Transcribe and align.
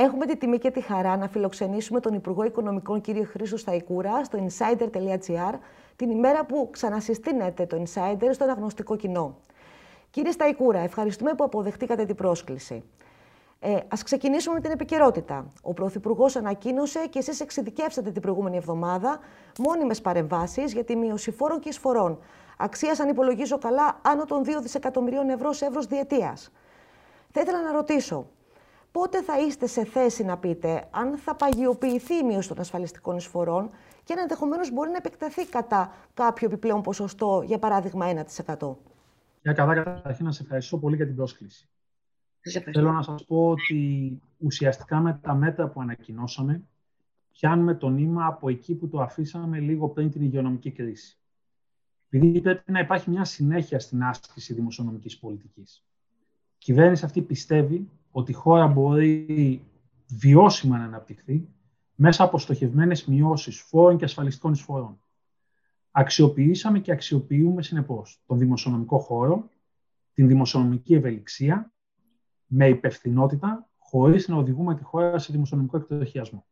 Έχουμε 0.00 0.26
τη 0.26 0.36
τιμή 0.36 0.58
και 0.58 0.70
τη 0.70 0.80
χαρά 0.80 1.16
να 1.16 1.28
φιλοξενήσουμε 1.28 2.00
τον 2.00 2.14
Υπουργό 2.14 2.44
Οικονομικών 2.44 3.00
κύριο 3.00 3.24
Χρήστο 3.24 3.56
Σταϊκούρα 3.56 4.24
στο 4.24 4.46
insider.gr 4.46 5.54
την 5.96 6.10
ημέρα 6.10 6.44
που 6.44 6.68
ξανασυστήνεται 6.70 7.66
το 7.66 7.82
Insider 7.82 8.28
στο 8.30 8.44
αναγνωστικό 8.44 8.96
κοινό. 8.96 9.36
Κύριε 10.10 10.30
Σταϊκούρα, 10.32 10.78
ευχαριστούμε 10.78 11.34
που 11.34 11.44
αποδεχτήκατε 11.44 12.04
την 12.04 12.14
πρόσκληση. 12.14 12.84
Ε, 13.60 13.74
Α 13.74 13.98
ξεκινήσουμε 14.04 14.54
με 14.54 14.60
την 14.60 14.70
επικαιρότητα. 14.70 15.52
Ο 15.62 15.72
Πρωθυπουργός 15.72 16.36
ανακοίνωσε 16.36 17.06
και 17.10 17.18
εσείς 17.18 17.40
εξειδικεύσατε 17.40 18.10
την 18.10 18.22
προηγούμενη 18.22 18.56
εβδομάδα 18.56 19.18
μόνιμες 19.58 20.00
παρεμβάσεις 20.00 20.72
για 20.72 20.84
τη 20.84 20.96
μείωση 20.96 21.30
φόρων 21.30 21.60
και 21.60 21.68
εισφορών. 21.68 22.18
Αξία, 22.56 22.96
αν 23.00 23.08
υπολογίζω 23.08 23.58
καλά, 23.58 24.00
άνω 24.02 24.24
των 24.24 24.42
2 24.44 24.48
δισεκατομμυρίων 24.62 25.28
ευρώ 25.28 25.52
σε 25.52 25.64
εύρος 25.66 25.86
διετίας. 25.86 26.52
Θα 27.30 27.40
ήθελα 27.40 27.62
να 27.62 27.72
ρωτήσω, 27.72 28.26
πότε 28.98 29.22
θα 29.22 29.38
είστε 29.38 29.66
σε 29.66 29.84
θέση 29.84 30.24
να 30.24 30.38
πείτε 30.38 30.88
αν 30.90 31.16
θα 31.16 31.34
παγιοποιηθεί 31.34 32.14
η 32.14 32.22
μείωση 32.22 32.48
των 32.48 32.58
ασφαλιστικών 32.60 33.16
εισφορών 33.16 33.70
και 34.04 34.12
αν 34.12 34.18
ενδεχομένως 34.18 34.72
μπορεί 34.72 34.90
να 34.90 34.96
επεκταθεί 34.96 35.46
κατά 35.46 35.92
κάποιο 36.14 36.46
επιπλέον 36.46 36.82
ποσοστό, 36.82 37.42
για 37.46 37.58
παράδειγμα 37.58 38.24
1%. 38.46 38.76
Για 39.42 39.52
καλά, 39.52 39.74
καταρχήν 39.74 40.24
να 40.24 40.32
σε 40.32 40.42
ευχαριστώ 40.42 40.78
πολύ 40.78 40.96
για 40.96 41.06
την 41.06 41.16
πρόσκληση. 41.16 41.68
Θέλω 42.72 42.92
να 42.92 43.02
σας 43.02 43.24
πω 43.24 43.48
ότι 43.48 44.20
ουσιαστικά 44.38 45.00
με 45.00 45.18
τα 45.22 45.34
μέτρα 45.34 45.68
που 45.68 45.80
ανακοινώσαμε, 45.80 46.62
πιάνουμε 47.32 47.74
το 47.74 47.88
νήμα 47.88 48.26
από 48.26 48.48
εκεί 48.48 48.74
που 48.74 48.88
το 48.88 49.00
αφήσαμε 49.00 49.58
λίγο 49.58 49.88
πριν 49.88 50.10
την 50.10 50.22
υγειονομική 50.22 50.70
κρίση. 50.70 51.18
Επειδή 52.10 52.40
πρέπει 52.40 52.72
να 52.72 52.80
υπάρχει 52.80 53.10
μια 53.10 53.24
συνέχεια 53.24 53.78
στην 53.78 54.02
άσκηση 54.02 54.54
δημοσιονομικής 54.54 55.18
πολιτικής. 55.18 55.84
Η 56.54 56.58
κυβέρνηση 56.58 57.04
αυτή 57.04 57.22
πιστεύει 57.22 57.88
ότι 58.10 58.30
η 58.30 58.34
χώρα 58.34 58.66
μπορεί 58.66 59.62
βιώσιμα 60.06 60.78
να 60.78 60.84
αναπτυχθεί 60.84 61.48
μέσα 61.94 62.24
από 62.24 62.38
στοχευμένες 62.38 63.04
μειώσεις 63.04 63.60
φόρων 63.60 63.96
και 63.96 64.04
ασφαλιστικών 64.04 64.52
εισφορών. 64.52 65.00
Αξιοποιήσαμε 65.90 66.78
και 66.78 66.92
αξιοποιούμε 66.92 67.62
συνεπώς 67.62 68.22
τον 68.26 68.38
δημοσιονομικό 68.38 68.98
χώρο, 68.98 69.50
την 70.12 70.28
δημοσιονομική 70.28 70.94
ευελιξία, 70.94 71.72
με 72.46 72.68
υπευθυνότητα, 72.68 73.68
χωρίς 73.76 74.28
να 74.28 74.36
οδηγούμε 74.36 74.74
τη 74.74 74.82
χώρα 74.82 75.18
σε 75.18 75.32
δημοσιονομικό 75.32 75.76
εκτροχιασμό. 75.76 76.46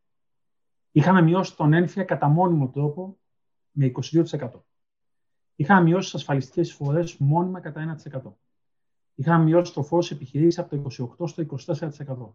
Είχαμε 0.90 1.22
μειώσει 1.22 1.56
τον 1.56 1.72
ένφια 1.72 2.04
κατά 2.04 2.28
μόνιμο 2.28 2.68
τρόπο 2.68 3.18
με 3.70 3.92
22%. 4.12 4.50
Είχαμε 5.56 5.82
μειώσει 5.82 6.04
τις 6.04 6.14
ασφαλιστικές 6.14 6.68
εισφορές 6.68 7.16
μόνιμα 7.16 7.60
κατά 7.60 7.80
1%. 7.80 8.36
Είχαμε 9.18 9.44
μειώσει 9.44 9.72
το 9.72 9.82
φόρος 9.82 10.10
επιχειρήσει 10.10 10.60
από 10.60 10.76
το 10.76 11.16
28% 11.18 11.28
στο 11.28 11.46
24%. 12.06 12.34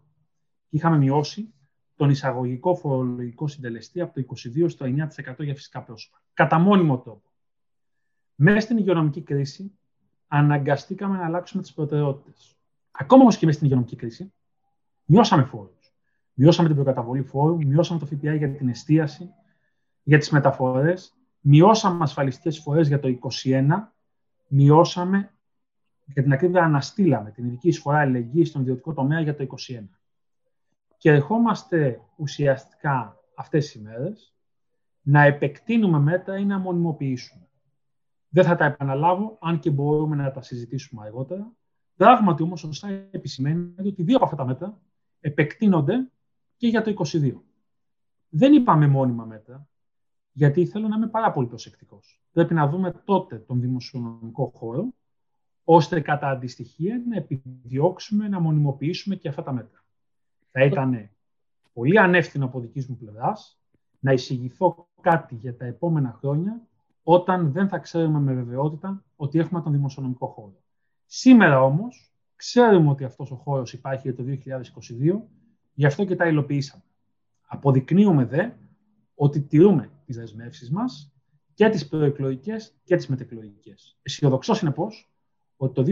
Είχαμε 0.69 0.97
μειώσει 0.97 1.53
τον 1.95 2.09
εισαγωγικό 2.09 2.75
φορολογικό 2.75 3.47
συντελεστή 3.47 4.01
από 4.01 4.13
το 4.13 4.35
22% 4.63 4.69
στο 4.69 4.85
9% 4.85 5.43
για 5.43 5.55
φυσικά 5.55 5.83
πρόσωπα. 5.83 6.23
Κατά 6.33 6.59
μόνιμο 6.59 6.99
τρόπο. 6.99 7.31
Μέσα 8.35 8.59
στην 8.59 8.77
υγειονομική 8.77 9.21
κρίση 9.21 9.71
αναγκαστήκαμε 10.27 11.17
να 11.17 11.25
αλλάξουμε 11.25 11.61
τις 11.61 11.73
προτεραιότητες. 11.73 12.57
Ακόμα 12.91 13.21
όμως 13.21 13.37
και 13.37 13.45
μέσα 13.45 13.57
στην 13.57 13.67
υγειονομική 13.69 13.95
κρίση, 13.95 14.33
μειώσαμε 15.05 15.43
φόρους. 15.43 15.93
Μειώσαμε 16.33 16.67
την 16.67 16.77
προκαταβολή 16.77 17.21
φόρου, 17.21 17.65
μειώσαμε 17.65 17.99
το 17.99 18.05
ΦΠΑ 18.05 18.33
για 18.33 18.49
την 18.49 18.69
εστίαση, 18.69 19.29
για 20.03 20.17
τις 20.17 20.29
μεταφορές, 20.29 21.13
μειώσαμε 21.39 22.03
ασφαλιστικές 22.03 22.59
φορές 22.59 22.87
για 22.87 22.99
το 22.99 23.07
2021, 23.07 23.93
μειώσαμε, 24.47 25.33
για 26.13 26.23
την 26.23 26.33
ακρίβεια 26.33 26.63
αναστήλαμε 26.63 27.31
την 27.31 27.45
ειδική 27.45 27.67
εισφορά 27.67 27.99
αλληλεγγύης 27.99 28.49
στον 28.49 28.61
ιδιωτικό 28.61 28.93
τομέα 28.93 29.19
για 29.19 29.35
το 29.35 29.47
2021. 29.67 29.83
Και 30.97 31.11
ερχόμαστε 31.11 32.01
ουσιαστικά 32.15 33.19
αυτές 33.35 33.65
τις 33.65 33.75
ημέρες 33.75 34.35
να 35.01 35.23
επεκτείνουμε 35.23 35.99
μέτρα 35.99 36.37
ή 36.37 36.45
να 36.45 36.59
μονιμοποιήσουμε. 36.59 37.47
Δεν 38.29 38.43
θα 38.43 38.55
τα 38.55 38.65
επαναλάβω, 38.65 39.37
αν 39.41 39.59
και 39.59 39.69
μπορούμε 39.69 40.15
να 40.15 40.31
τα 40.31 40.41
συζητήσουμε 40.41 41.01
αργότερα. 41.05 41.51
Πράγματι 41.95 42.43
όμως 42.43 42.59
σωστά 42.59 42.87
επισημαίνει 43.11 43.73
ότι 43.87 44.03
δύο 44.03 44.15
από 44.15 44.25
αυτά 44.25 44.37
τα 44.37 44.45
μέτρα 44.45 44.79
επεκτείνονται 45.19 46.11
και 46.57 46.67
για 46.67 46.81
το 46.81 46.93
2022. 47.11 47.33
Δεν 48.29 48.53
είπαμε 48.53 48.87
μόνιμα 48.87 49.25
μέτρα, 49.25 49.67
γιατί 50.31 50.65
θέλω 50.65 50.87
να 50.87 50.95
είμαι 50.95 51.07
πάρα 51.07 51.31
πολύ 51.31 51.47
προσεκτικός. 51.47 52.21
Πρέπει 52.31 52.53
να 52.53 52.67
δούμε 52.67 52.91
τότε 52.91 53.37
τον 53.37 53.61
δημοσιονομικό 53.61 54.51
χώρο, 54.55 54.93
ώστε 55.63 55.99
κατά 55.99 56.29
αντιστοιχεία 56.29 57.01
να 57.09 57.15
επιδιώξουμε 57.15 58.27
να 58.27 58.39
μονιμοποιήσουμε 58.39 59.15
και 59.15 59.27
αυτά 59.27 59.43
τα 59.43 59.51
μέτρα 59.51 59.83
θα 60.51 60.63
ήταν 60.63 61.09
πολύ 61.73 61.99
ανεύθυνο 61.99 62.45
από 62.45 62.59
δικής 62.59 62.87
μου 62.87 62.95
πλευράς 62.95 63.61
να 63.99 64.11
εισηγηθώ 64.11 64.87
κάτι 65.01 65.35
για 65.35 65.57
τα 65.57 65.65
επόμενα 65.65 66.17
χρόνια 66.19 66.67
όταν 67.03 67.51
δεν 67.51 67.67
θα 67.67 67.77
ξέρουμε 67.77 68.19
με 68.19 68.33
βεβαιότητα 68.33 69.05
ότι 69.15 69.39
έχουμε 69.39 69.61
τον 69.61 69.71
δημοσιονομικό 69.71 70.27
χώρο. 70.27 70.63
Σήμερα 71.05 71.61
όμως 71.63 72.13
ξέρουμε 72.35 72.89
ότι 72.89 73.03
αυτός 73.03 73.31
ο 73.31 73.35
χώρος 73.35 73.73
υπάρχει 73.73 74.11
για 74.11 74.15
το 74.15 74.23
2022, 74.23 75.21
γι' 75.73 75.85
αυτό 75.85 76.05
και 76.05 76.15
τα 76.15 76.27
υλοποιήσαμε. 76.27 76.83
Αποδεικνύουμε 77.47 78.25
δε 78.25 78.49
ότι 79.15 79.41
τηρούμε 79.41 79.89
τις 80.05 80.15
δεσμεύσεις 80.15 80.71
μας 80.71 81.13
και 81.53 81.69
τις 81.69 81.87
προεκλογικές 81.87 82.75
και 82.83 82.95
τις 82.95 83.07
μετεκλογικές. 83.07 83.99
Αισιοδοξώ 84.01 84.53
συνεπώς 84.53 85.10
ότι 85.61 85.73
το 85.73 85.83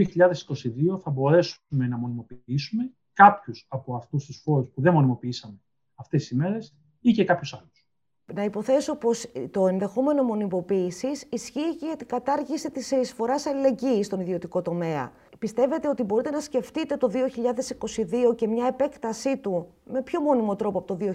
2022 0.95 0.99
θα 0.99 1.11
μπορέσουμε 1.11 1.87
να 1.87 1.97
μονιμοποιήσουμε 1.97 2.91
κάποιους 3.13 3.65
από 3.67 3.95
αυτούς 3.95 4.25
τους 4.25 4.41
φόρους 4.43 4.69
που 4.69 4.81
δεν 4.81 4.93
μονιμοποιήσαμε 4.93 5.61
αυτές 5.95 6.21
τις 6.21 6.31
ημέρες 6.31 6.75
ή 6.99 7.11
και 7.11 7.23
κάποιους 7.23 7.53
άλλους. 7.53 7.87
Να 8.33 8.43
υποθέσω 8.43 8.95
πως 8.95 9.25
το 9.51 9.67
ενδεχόμενο 9.67 10.23
μονιμοποίησης 10.23 11.23
ισχύει 11.29 11.75
και 11.75 11.85
για 11.85 11.95
την 11.95 12.07
κατάργηση 12.07 12.71
της 12.71 12.91
εισφοράς 12.91 13.45
αλληλεγγύης 13.45 14.05
στον 14.05 14.19
ιδιωτικό 14.19 14.61
τομέα. 14.61 15.11
Πιστεύετε 15.39 15.87
ότι 15.87 16.03
μπορείτε 16.03 16.29
να 16.29 16.39
σκεφτείτε 16.39 16.97
το 16.97 17.09
2022 17.09 18.35
και 18.35 18.47
μια 18.47 18.67
επέκτασή 18.67 19.37
του 19.37 19.67
με 19.85 20.01
πιο 20.01 20.21
μόνιμο 20.21 20.55
τρόπο 20.55 20.77
από 20.77 20.87
το 20.87 21.13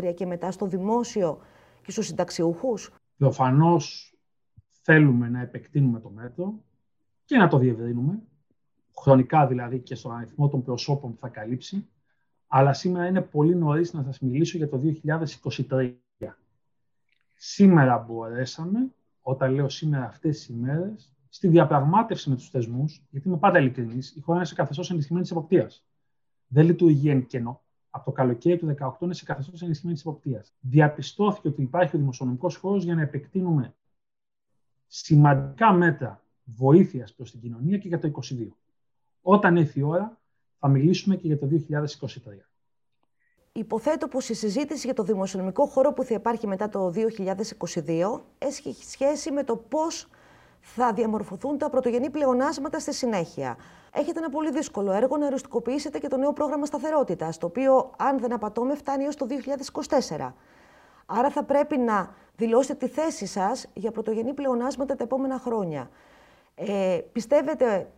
2023 0.00 0.14
και 0.14 0.26
μετά 0.26 0.50
στο 0.50 0.66
δημόσιο 0.66 1.38
και 1.82 1.90
στους 1.90 2.06
συνταξιούχους; 2.06 2.92
Προφανώς 3.16 4.14
θέλουμε 4.82 5.28
να 5.28 5.40
επεκτείνουμε 5.40 6.00
το 6.00 6.10
μέτρο 6.10 6.54
και 7.28 7.36
να 7.36 7.48
το 7.48 7.58
διευρύνουμε 7.58 8.22
χρονικά 9.00 9.46
δηλαδή 9.46 9.78
και 9.78 9.94
στον 9.94 10.12
αριθμό 10.16 10.48
των 10.48 10.62
προσώπων 10.62 11.12
που 11.12 11.20
θα 11.20 11.28
καλύψει, 11.28 11.88
αλλά 12.46 12.72
σήμερα 12.72 13.06
είναι 13.06 13.20
πολύ 13.20 13.54
νωρίς 13.54 13.92
να 13.92 14.02
σας 14.02 14.20
μιλήσω 14.20 14.56
για 14.56 14.68
το 14.68 14.80
2023. 15.68 15.94
Σήμερα 17.34 17.98
μπορέσαμε, 17.98 18.94
όταν 19.20 19.54
λέω 19.54 19.68
σήμερα 19.68 20.04
αυτές 20.04 20.36
τις 20.36 20.48
ημέρες, 20.48 21.12
στη 21.28 21.48
διαπραγμάτευση 21.48 22.30
με 22.30 22.36
τους 22.36 22.50
θεσμούς, 22.50 23.02
γιατί 23.10 23.28
είμαι 23.28 23.38
πάντα 23.38 23.58
ειλικρινής, 23.58 24.16
η 24.16 24.20
χώρα 24.20 24.38
είναι 24.38 24.46
σε 24.46 24.54
καθεστώς 24.54 24.90
ενισχυμένης 24.90 25.30
εποπτείας. 25.30 25.86
Δεν 26.46 26.64
λειτουργεί 26.64 27.10
εν 27.10 27.26
κενό. 27.26 27.62
Από 27.90 28.04
το 28.04 28.12
καλοκαίρι 28.12 28.58
του 28.58 28.66
2018 28.66 29.04
είναι 29.04 29.14
σε 29.14 29.24
καθεστώς 29.24 29.62
ενισχυμένης 29.62 30.00
εποπτείας. 30.00 30.54
Διαπιστώθηκε 30.60 31.48
ότι 31.48 31.62
υπάρχει 31.62 31.96
ο 31.96 31.98
δημοσιονομικός 31.98 32.56
χώρος 32.56 32.84
για 32.84 32.94
να 32.94 33.02
επεκτείνουμε 33.02 33.74
σημαντικά 34.86 35.72
μέτρα 35.72 36.22
βοήθειας 36.56 37.14
προς 37.14 37.30
την 37.30 37.40
κοινωνία 37.40 37.78
και 37.78 37.88
για 37.88 37.98
το 37.98 38.10
2022. 38.14 38.48
Όταν 39.22 39.56
έρθει 39.56 39.78
η 39.78 39.82
ώρα, 39.82 40.18
θα 40.58 40.68
μιλήσουμε 40.68 41.16
και 41.16 41.26
για 41.26 41.38
το 41.38 41.46
2023. 41.46 42.48
Υποθέτω 43.52 44.08
πως 44.08 44.28
η 44.28 44.34
συζήτηση 44.34 44.86
για 44.86 44.94
το 44.94 45.02
δημοσιονομικό 45.02 45.66
χώρο 45.66 45.92
που 45.92 46.02
θα 46.02 46.14
υπάρχει 46.14 46.46
μετά 46.46 46.68
το 46.68 46.92
2022 46.94 48.20
έχει 48.38 48.76
σχέση 48.84 49.30
με 49.30 49.44
το 49.44 49.56
πώς 49.56 50.08
θα 50.60 50.92
διαμορφωθούν 50.92 51.58
τα 51.58 51.70
πρωτογενή 51.70 52.10
πλεονάσματα 52.10 52.78
στη 52.78 52.94
συνέχεια. 52.94 53.56
Έχετε 53.92 54.18
ένα 54.18 54.30
πολύ 54.30 54.50
δύσκολο 54.50 54.92
έργο 54.92 55.16
να 55.16 55.26
οριστικοποιήσετε 55.26 55.98
και 55.98 56.08
το 56.08 56.16
νέο 56.16 56.32
πρόγραμμα 56.32 56.66
σταθερότητας, 56.66 57.38
το 57.38 57.46
οποίο, 57.46 57.90
αν 57.96 58.18
δεν 58.18 58.32
απατώμε, 58.32 58.74
φτάνει 58.74 59.04
έως 59.04 59.16
το 59.16 59.26
2024. 60.16 60.34
Άρα 61.06 61.30
θα 61.30 61.44
πρέπει 61.44 61.78
να 61.78 62.14
δηλώσετε 62.36 62.86
τη 62.86 62.92
θέση 62.92 63.26
σας 63.26 63.66
για 63.74 63.90
πρωτογενή 63.90 64.34
πλεονάσματα 64.34 64.94
τα 64.94 65.04
επόμενα 65.04 65.38
χρόνια. 65.38 65.90
Ε, 66.58 67.00
πιστεύετε 67.12 67.92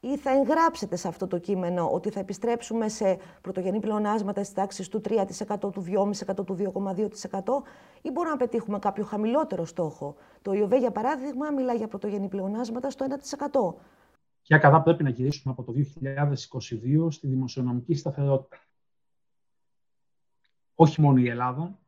ή 0.00 0.16
θα 0.16 0.30
εγγράψετε 0.30 0.96
σε 0.96 1.08
αυτό 1.08 1.26
το 1.26 1.38
κείμενο 1.38 1.90
ότι 1.92 2.10
θα 2.10 2.20
επιστρέψουμε 2.20 2.88
σε 2.88 3.18
πρωτογενή 3.40 3.80
πλεονάσματα 3.80 4.42
στις 4.42 4.54
τάξεις 4.54 4.88
του 4.88 5.00
3%, 5.04 5.24
του 5.58 5.84
2,5%, 5.86 6.44
του 6.46 6.56
2,2% 6.58 7.62
ή 8.02 8.10
μπορούμε 8.10 8.32
να 8.32 8.36
πετύχουμε 8.36 8.78
κάποιο 8.78 9.04
χαμηλότερο 9.04 9.64
στόχο; 9.64 10.16
Το 10.42 10.52
ΙΟΒΕ, 10.52 10.78
για 10.78 10.90
παράδειγμα, 10.90 11.50
μιλάει 11.50 11.76
για 11.76 11.88
πρωτογενή 11.88 12.28
πλεονάσματα 12.28 12.90
στο 12.90 13.04
1%. 13.04 13.74
Ποια 14.42 14.58
κατά 14.58 14.82
πρέπει 14.82 15.02
να 15.02 15.10
γυρίσουμε 15.10 15.54
από 15.58 15.62
το 15.62 15.72
2022 15.72 17.10
στη 17.10 17.26
δημοσιονομική 17.26 17.94
σταθερότητα. 17.94 18.56
Όχι 20.74 21.00
μόνο 21.00 21.18
η 21.18 21.28
Ελλάδα 21.28 21.78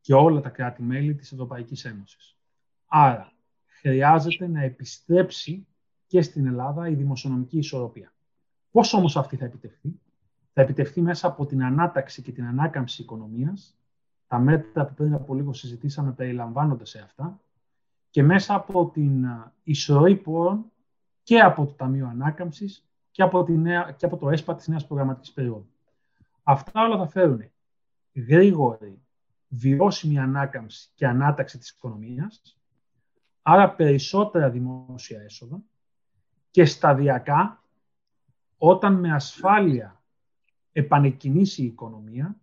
και 0.00 0.14
όλα 0.14 0.40
τα 0.40 0.48
κράτη-μέλη 0.48 1.14
της 1.14 1.32
Ευρωπαϊκής 1.32 1.84
Ένωσης. 1.84 2.36
Άρα, 2.86 3.32
χρειάζεται 3.86 4.46
να 4.46 4.62
επιστρέψει 4.62 5.66
και 6.06 6.22
στην 6.22 6.46
Ελλάδα 6.46 6.88
η 6.88 6.94
δημοσιονομική 6.94 7.58
ισορροπία. 7.58 8.12
Πώς 8.70 8.92
όμως 8.92 9.16
αυτή 9.16 9.36
θα 9.36 9.44
επιτευχθεί, 9.44 10.00
θα 10.52 10.60
επιτευχθεί 10.62 11.00
μέσα 11.00 11.26
από 11.26 11.46
την 11.46 11.62
ανάταξη 11.62 12.22
και 12.22 12.32
την 12.32 12.44
ανάκαμψη 12.44 13.02
οικονομίας. 13.02 13.76
Τα 14.26 14.38
μέτρα 14.38 14.86
που 14.86 14.94
πριν 14.94 15.14
από 15.14 15.34
λίγο 15.34 15.52
συζητήσαμε 15.52 16.12
περιλαμβάνονται 16.12 16.84
σε 16.84 16.98
αυτά 16.98 17.40
και 18.10 18.22
μέσα 18.22 18.54
από 18.54 18.90
την 18.90 19.26
ισορροή 19.62 20.16
πόρων 20.16 20.72
και 21.22 21.40
από 21.40 21.66
το 21.66 21.72
Ταμείο 21.72 22.06
Ανάκαμψης 22.06 22.84
και 23.10 23.22
από, 23.22 23.44
τη 23.44 23.52
νέα, 23.52 23.94
και 23.96 24.06
από 24.06 24.16
το 24.16 24.30
ΕΣΠΑ 24.30 24.54
της 24.54 24.68
νέας 24.68 24.86
προγραμματικής 24.86 25.32
περίοδου. 25.32 25.70
Αυτά 26.42 26.82
όλα 26.82 26.96
θα 26.96 27.06
φέρουν 27.08 27.42
γρήγορη, 28.14 29.02
βιώσιμη 29.48 30.18
ανάκαμψη 30.18 30.90
και 30.94 31.06
ανάταξη 31.06 31.58
της 31.58 31.70
οικονομίας, 31.70 32.56
άρα 33.48 33.70
περισσότερα 33.70 34.50
δημόσια 34.50 35.20
έσοδα 35.20 35.62
και 36.50 36.64
σταδιακά, 36.64 37.62
όταν 38.56 38.94
με 38.94 39.12
ασφάλεια 39.12 40.02
επανεκκινήσει 40.72 41.62
η 41.62 41.66
οικονομία, 41.66 42.40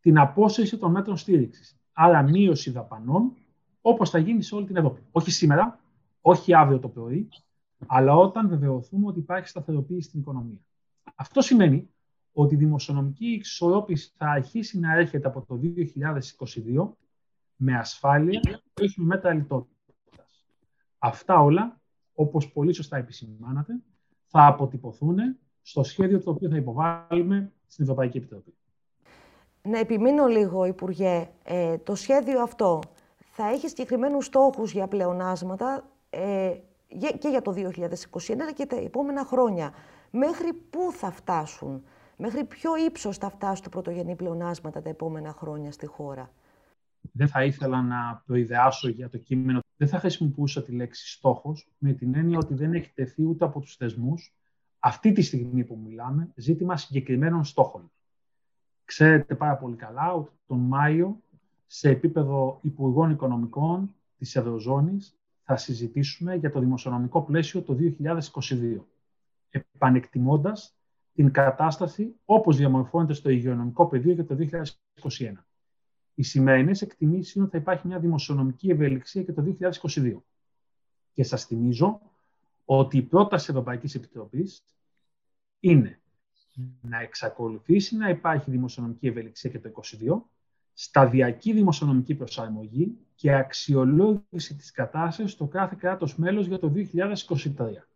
την 0.00 0.18
απόσυρση 0.18 0.78
των 0.78 0.90
μέτρων 0.90 1.16
στήριξης. 1.16 1.76
Άρα 1.92 2.22
μείωση 2.22 2.70
δαπανών, 2.70 3.36
όπως 3.80 4.10
θα 4.10 4.18
γίνει 4.18 4.42
σε 4.42 4.54
όλη 4.54 4.66
την 4.66 4.76
Ευρώπη. 4.76 5.02
Όχι 5.10 5.30
σήμερα, 5.30 5.80
όχι 6.20 6.54
αύριο 6.54 6.78
το 6.78 6.88
πρωί, 6.88 7.28
αλλά 7.86 8.14
όταν 8.14 8.48
βεβαιωθούμε 8.48 9.06
ότι 9.06 9.18
υπάρχει 9.18 9.48
σταθεροποίηση 9.48 10.08
στην 10.08 10.20
οικονομία. 10.20 10.60
Αυτό 11.14 11.40
σημαίνει 11.40 11.90
ότι 12.32 12.54
η 12.54 12.58
δημοσιονομική 12.58 13.26
εξορρόπηση 13.26 14.12
θα 14.16 14.30
αρχίσει 14.30 14.78
να 14.78 14.94
έρχεται 14.96 15.28
από 15.28 15.46
το 15.46 15.60
2022 16.74 16.92
με 17.56 17.76
ασφάλεια 17.76 18.40
και 18.40 18.82
όχι 18.82 19.00
με 19.00 19.06
μέτρα 19.06 19.34
λιτότητας. 19.34 19.75
Αυτά 20.98 21.40
όλα, 21.40 21.80
όπως 22.14 22.52
πολύ 22.52 22.72
σωστά 22.72 22.96
επισημάνατε, 22.96 23.80
θα 24.26 24.46
αποτυπωθούν 24.46 25.18
στο 25.62 25.82
σχέδιο 25.82 26.22
το 26.22 26.30
οποίο 26.30 26.48
θα 26.48 26.56
υποβάλουμε 26.56 27.52
στην 27.66 27.84
Ευρωπαϊκή 27.84 28.16
Επιτροπή. 28.16 28.54
Να 29.62 29.78
επιμείνω 29.78 30.26
λίγο, 30.26 30.64
Υπουργέ. 30.64 31.30
Ε, 31.44 31.78
το 31.78 31.94
σχέδιο 31.94 32.42
αυτό 32.42 32.80
θα 33.18 33.48
έχει 33.48 33.68
συγκεκριμένους 33.68 34.24
στόχους 34.24 34.72
για 34.72 34.86
πλεονάσματα 34.86 35.90
ε, 36.10 36.54
και 37.18 37.28
για 37.28 37.42
το 37.42 37.54
2021 37.56 38.40
αλλά 38.40 38.52
και 38.52 38.66
τα 38.66 38.76
επόμενα 38.76 39.24
χρόνια. 39.24 39.72
Μέχρι 40.10 40.52
πού 40.52 40.92
θα 40.92 41.10
φτάσουν, 41.10 41.84
μέχρι 42.16 42.44
ποιο 42.44 42.76
ύψος 42.86 43.18
θα 43.18 43.30
φτάσουν 43.30 43.64
τα 43.64 43.70
πρωτογενή 43.70 44.16
πλεονάσματα 44.16 44.82
τα 44.82 44.88
επόμενα 44.88 45.32
χρόνια 45.38 45.72
στη 45.72 45.86
χώρα; 45.86 46.30
Δεν 47.16 47.28
θα 47.28 47.44
ήθελα 47.44 47.82
να 47.82 48.22
προειδεάσω 48.26 48.88
για 48.88 49.08
το 49.08 49.18
κείμενο. 49.18 49.60
Δεν 49.76 49.88
θα 49.88 49.98
χρησιμοποιούσα 49.98 50.62
τη 50.62 50.72
λέξη 50.72 51.08
στόχος 51.08 51.68
με 51.78 51.92
την 51.92 52.14
έννοια 52.14 52.38
ότι 52.38 52.54
δεν 52.54 52.72
έχει 52.72 52.92
τεθεί 52.94 53.24
ούτε 53.24 53.44
από 53.44 53.60
τους 53.60 53.76
θεσμούς 53.76 54.34
αυτή 54.78 55.12
τη 55.12 55.22
στιγμή 55.22 55.64
που 55.64 55.80
μιλάμε 55.84 56.32
ζήτημα 56.34 56.76
συγκεκριμένων 56.76 57.44
στόχων. 57.44 57.90
Ξέρετε 58.84 59.34
πάρα 59.34 59.56
πολύ 59.56 59.76
καλά 59.76 60.12
ότι 60.12 60.30
τον 60.46 60.58
Μάιο 60.58 61.20
σε 61.66 61.90
επίπεδο 61.90 62.58
Υπουργών 62.62 63.10
Οικονομικών 63.10 63.94
της 64.18 64.36
Ευρωζώνης 64.36 65.16
θα 65.42 65.56
συζητήσουμε 65.56 66.34
για 66.34 66.50
το 66.50 66.60
δημοσιονομικό 66.60 67.22
πλαίσιο 67.22 67.62
το 67.62 67.76
2022, 67.80 68.80
επανεκτιμώντας 69.50 70.76
την 71.12 71.30
κατάσταση 71.30 72.14
όπως 72.24 72.56
διαμορφώνεται 72.56 73.12
στο 73.12 73.30
υγειονομικό 73.30 73.86
πεδίο 73.86 74.12
για 74.12 74.24
το 74.24 74.36
2021. 75.08 75.45
Οι 76.18 76.22
σημερινές 76.22 76.82
εκτιμήσεις 76.82 77.34
είναι 77.34 77.44
ότι 77.44 77.52
θα 77.52 77.58
υπάρχει 77.58 77.86
μια 77.86 77.98
δημοσιονομική 77.98 78.70
ευελιξία 78.70 79.22
και 79.22 79.32
το 79.32 79.56
2022. 79.82 80.16
Και 81.12 81.22
σας 81.22 81.44
θυμίζω 81.44 82.00
ότι 82.64 82.96
η 82.96 83.02
πρόταση 83.02 83.46
Ευρωπαϊκής 83.50 83.94
Επιτροπής 83.94 84.64
είναι 85.60 86.00
να 86.80 87.00
εξακολουθήσει 87.00 87.96
να 87.96 88.08
υπάρχει 88.08 88.50
δημοσιονομική 88.50 89.06
ευελιξία 89.06 89.50
και 89.50 89.58
το 89.58 89.70
2022, 89.84 90.20
σταδιακή 90.72 91.52
δημοσιονομική 91.52 92.14
προσαρμογή 92.14 92.98
και 93.14 93.34
αξιολόγηση 93.34 94.54
της 94.56 94.70
κατάστασης 94.70 95.32
στο 95.32 95.46
κάθε 95.46 95.76
κράτος 95.78 96.16
μέλος 96.16 96.46
για 96.46 96.58
το 96.58 96.72
2023. 96.74 97.88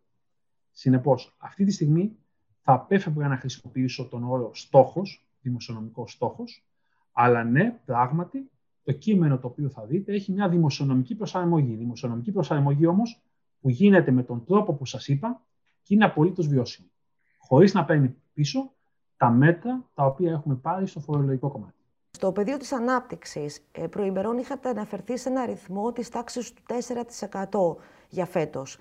Συνεπώς, 0.71 1.35
αυτή 1.37 1.65
τη 1.65 1.71
στιγμή 1.71 2.17
θα 2.61 2.73
απέφευγα 2.73 3.27
να 3.27 3.37
χρησιμοποιήσω 3.37 4.07
τον 4.07 4.23
όρο 4.23 4.51
στόχος, 4.53 5.27
δημοσιονομικός 5.41 6.11
στόχος, 6.11 6.65
αλλά 7.11 7.43
ναι, 7.43 7.79
πράγματι, 7.85 8.49
το 8.83 8.91
κείμενο 8.91 9.37
το 9.37 9.47
οποίο 9.47 9.69
θα 9.69 9.85
δείτε 9.85 10.13
έχει 10.13 10.31
μια 10.31 10.49
δημοσιονομική 10.49 11.15
προσαρμογή. 11.15 11.75
Δημοσιονομική 11.75 12.31
προσαρμογή 12.31 12.85
όμως 12.85 13.21
που 13.61 13.69
γίνεται 13.69 14.11
με 14.11 14.23
τον 14.23 14.45
τρόπο 14.45 14.73
που 14.73 14.85
σας 14.85 15.07
είπα 15.07 15.41
και 15.81 15.93
είναι 15.93 16.05
απολύτως 16.05 16.47
βιώσιμη. 16.47 16.91
Χωρίς 17.37 17.73
να 17.73 17.85
παίρνει 17.85 18.15
πίσω 18.33 18.73
τα 19.17 19.29
μέτρα 19.29 19.89
τα 19.93 20.05
οποία 20.05 20.31
έχουμε 20.31 20.55
πάρει 20.55 20.87
στο 20.87 20.99
φορολογικό 20.99 21.49
κομμάτι. 21.49 21.75
Στο 22.11 22.31
πεδίο 22.31 22.57
της 22.57 22.71
ανάπτυξης, 22.71 23.67
ε, 23.71 23.87
προημερών 23.87 24.37
είχατε 24.37 24.69
αναφερθεί 24.69 25.17
σε 25.17 25.29
ένα 25.29 25.41
αριθμό 25.41 25.91
της 25.91 26.09
τάξης 26.09 26.53
του 26.53 26.61
4% 26.67 27.77
για 28.09 28.25
φέτος. 28.25 28.77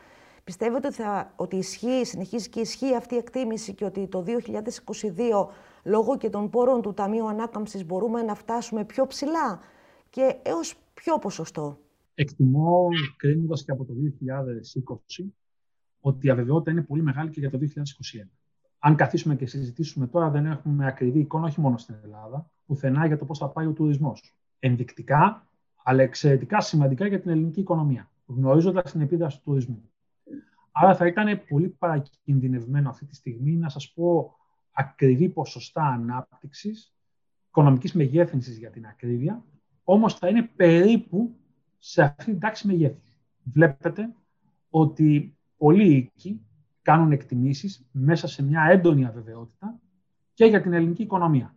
Πιστεύετε 0.51 0.87
ότι, 0.87 0.97
θα, 0.97 1.33
ότι 1.37 1.57
ισχύει, 1.57 2.05
συνεχίζει 2.05 2.49
και 2.49 2.61
ισχύει 2.61 2.95
αυτή 2.95 3.15
η 3.15 3.19
εκτίμηση 3.19 3.75
και 3.75 3.85
ότι 3.85 4.07
το 4.09 4.25
2022, 4.27 5.49
λόγω 5.85 6.17
και 6.17 6.31
των 6.31 6.51
πόρων 6.51 6.83
του 6.83 6.95
Ταμείου 6.95 7.29
Ανάκαμψης, 7.29 7.87
μπορούμε 7.87 8.23
να 8.23 8.35
φτάσουμε 8.35 8.85
πιο 8.85 9.07
ψηλά 9.07 9.61
και 10.11 10.37
έως 10.43 10.75
ποιο 10.95 11.19
ποσοστό; 11.19 11.79
Εκτιμώ, 12.15 12.89
κρίνοντας 13.17 13.65
και 13.65 13.71
από 13.71 13.85
το 13.85 13.93
2020, 15.21 15.25
ότι 16.01 16.27
η 16.27 16.31
αβεβαιότητα 16.31 16.71
είναι 16.71 16.83
πολύ 16.83 17.03
μεγάλη 17.03 17.31
και 17.31 17.41
για 17.41 17.51
το 17.51 17.59
2021 17.59 17.61
αν 18.83 18.97
καθίσουμε 18.97 19.37
και 19.37 19.47
συζητήσουμε 19.47 20.07
τώρα, 20.07 20.31
δεν 20.31 20.47
έχουμε 20.47 20.87
ακριβή 20.87 21.19
εικόνα, 21.19 21.47
όχι 21.47 21.61
μόνο 21.61 21.77
στην 21.77 21.95
Ελλάδα, 22.03 22.51
πουθενά 22.67 23.07
για 23.07 23.19
το 23.19 23.25
πώς 23.25 23.39
θα 23.39 23.49
πάει 23.49 23.67
ο 23.67 23.73
τουρισμός. 23.73 24.37
Ενδεικτικά, 24.59 25.49
αλλά 25.85 26.03
εξαιρετικά 26.03 26.61
σημαντικά 26.61 27.07
για 27.07 27.21
την 27.21 27.31
ελληνική 27.31 27.61
οικονομία, 27.61 28.11
γνωρίζοντας 28.27 28.93
την 28.93 29.01
επίδραση 29.01 29.37
του 29.37 29.43
τουρισμού. 29.45 29.91
Άρα 30.83 30.95
θα 30.95 31.07
ήταν 31.07 31.41
πολύ 31.49 31.69
παρακινδυνευμένο 31.69 32.89
αυτή 32.89 33.05
τη 33.05 33.15
στιγμή 33.15 33.57
να 33.57 33.69
σας 33.69 33.93
πω 33.93 34.35
ακριβή 34.73 35.29
ποσοστά 35.29 35.83
ανάπτυξης, 35.83 36.95
οικονομικής 37.49 37.93
μεγέθυνσης 37.93 38.59
για 38.59 38.71
την 38.71 38.87
ακρίβεια, 38.87 39.45
όμως 39.85 40.15
θα 40.15 40.29
είναι 40.29 40.43
περίπου 40.57 41.37
σε 41.79 42.03
αυτή 42.03 42.25
την 42.25 42.41
τάξη 42.41 42.67
μεγέθου. 42.67 43.01
Βλέπετε 43.43 44.15
ότι 44.71 45.37
πολλοί 45.57 45.97
οίκοι 45.97 46.41
κάνουν 46.83 47.13
εκτιμήσεις 47.13 47.89
μέσα 47.93 48.29
σε 48.29 48.43
μια 48.43 48.63
έντονη 48.63 49.07
αβεβαιότητα 49.07 49.81
και 50.35 50.45
για 50.45 50.63
την 50.63 50.73
ελληνική 50.73 51.03
οικονομία. 51.03 51.57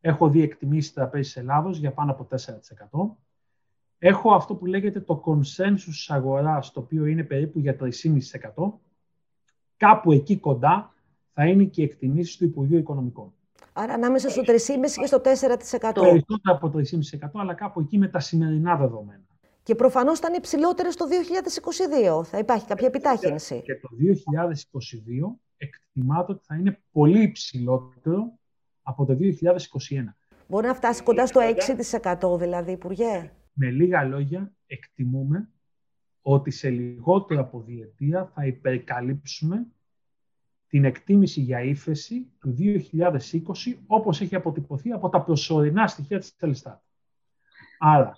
Έχω 0.00 0.28
δει 0.28 0.42
εκτιμήσεις 0.42 0.92
τραπέζης 0.92 1.36
Ελλάδος 1.36 1.78
για 1.78 1.92
πάνω 1.92 2.10
από 2.10 2.24
4%. 2.24 3.16
Έχω 4.02 4.34
αυτό 4.34 4.54
που 4.54 4.66
λέγεται 4.66 5.00
το 5.00 5.22
consensus 5.26 6.06
αγοράς, 6.08 6.72
το 6.72 6.80
οποίο 6.80 7.06
είναι 7.06 7.24
περίπου 7.24 7.58
για 7.58 7.76
3,5%. 7.80 8.72
Κάπου 9.76 10.12
εκεί 10.12 10.38
κοντά 10.38 10.94
θα 11.32 11.46
είναι 11.46 11.64
και 11.64 11.80
οι 11.80 11.84
εκτιμήσεις 11.84 12.36
του 12.36 12.44
Υπουργείου 12.44 12.78
Οικονομικών. 12.78 13.32
Άρα 13.72 13.92
ανάμεσα 13.92 14.28
στο 14.28 14.42
3,5% 14.46 14.56
και 15.00 15.06
στο 15.06 15.20
4%. 15.20 15.22
Περισσότερο 15.94 16.40
από 16.44 16.72
3,5% 16.74 17.30
αλλά 17.34 17.54
κάπου 17.54 17.80
εκεί 17.80 17.98
με 17.98 18.08
τα 18.08 18.20
σημερινά 18.20 18.76
δεδομένα. 18.76 19.24
Και 19.62 19.74
προφανώς 19.74 20.18
θα 20.18 20.28
είναι 20.28 20.36
υψηλότερες 20.36 20.96
το 20.96 21.04
2022. 22.20 22.24
Θα 22.24 22.38
υπάρχει 22.38 22.66
κάποια 22.66 22.86
επιτάχυνση. 22.86 23.62
Και 23.62 23.74
το 23.74 23.88
2022 25.32 25.38
εκτιμάται 25.56 26.32
ότι 26.32 26.42
θα 26.46 26.54
είναι 26.54 26.80
πολύ 26.92 27.22
υψηλότερο 27.22 28.38
από 28.82 29.04
το 29.04 29.16
2021. 29.20 30.14
Μπορεί 30.48 30.66
να 30.66 30.74
φτάσει 30.74 31.02
κοντά 31.02 31.26
στο 31.26 31.40
6% 32.32 32.38
δηλαδή, 32.38 32.72
Υπουργέ; 32.72 33.32
Με 33.52 33.70
λίγα 33.70 34.04
λόγια, 34.04 34.52
εκτιμούμε 34.66 35.48
ότι 36.22 36.50
σε 36.50 36.70
λιγότερο 36.70 37.40
από 37.40 37.62
διετία 37.62 38.26
θα 38.26 38.46
υπερκαλύψουμε 38.46 39.66
την 40.66 40.84
εκτίμηση 40.84 41.40
για 41.40 41.62
ύφεση 41.62 42.30
του 42.40 42.56
2020 42.58 43.40
όπως 43.86 44.20
έχει 44.20 44.34
αποτυπωθεί 44.34 44.92
από 44.92 45.08
τα 45.08 45.22
προσωρινά 45.22 45.86
στοιχεία 45.86 46.18
της 46.18 46.34
Ελιστάτ. 46.38 46.80
Άρα, 47.78 48.16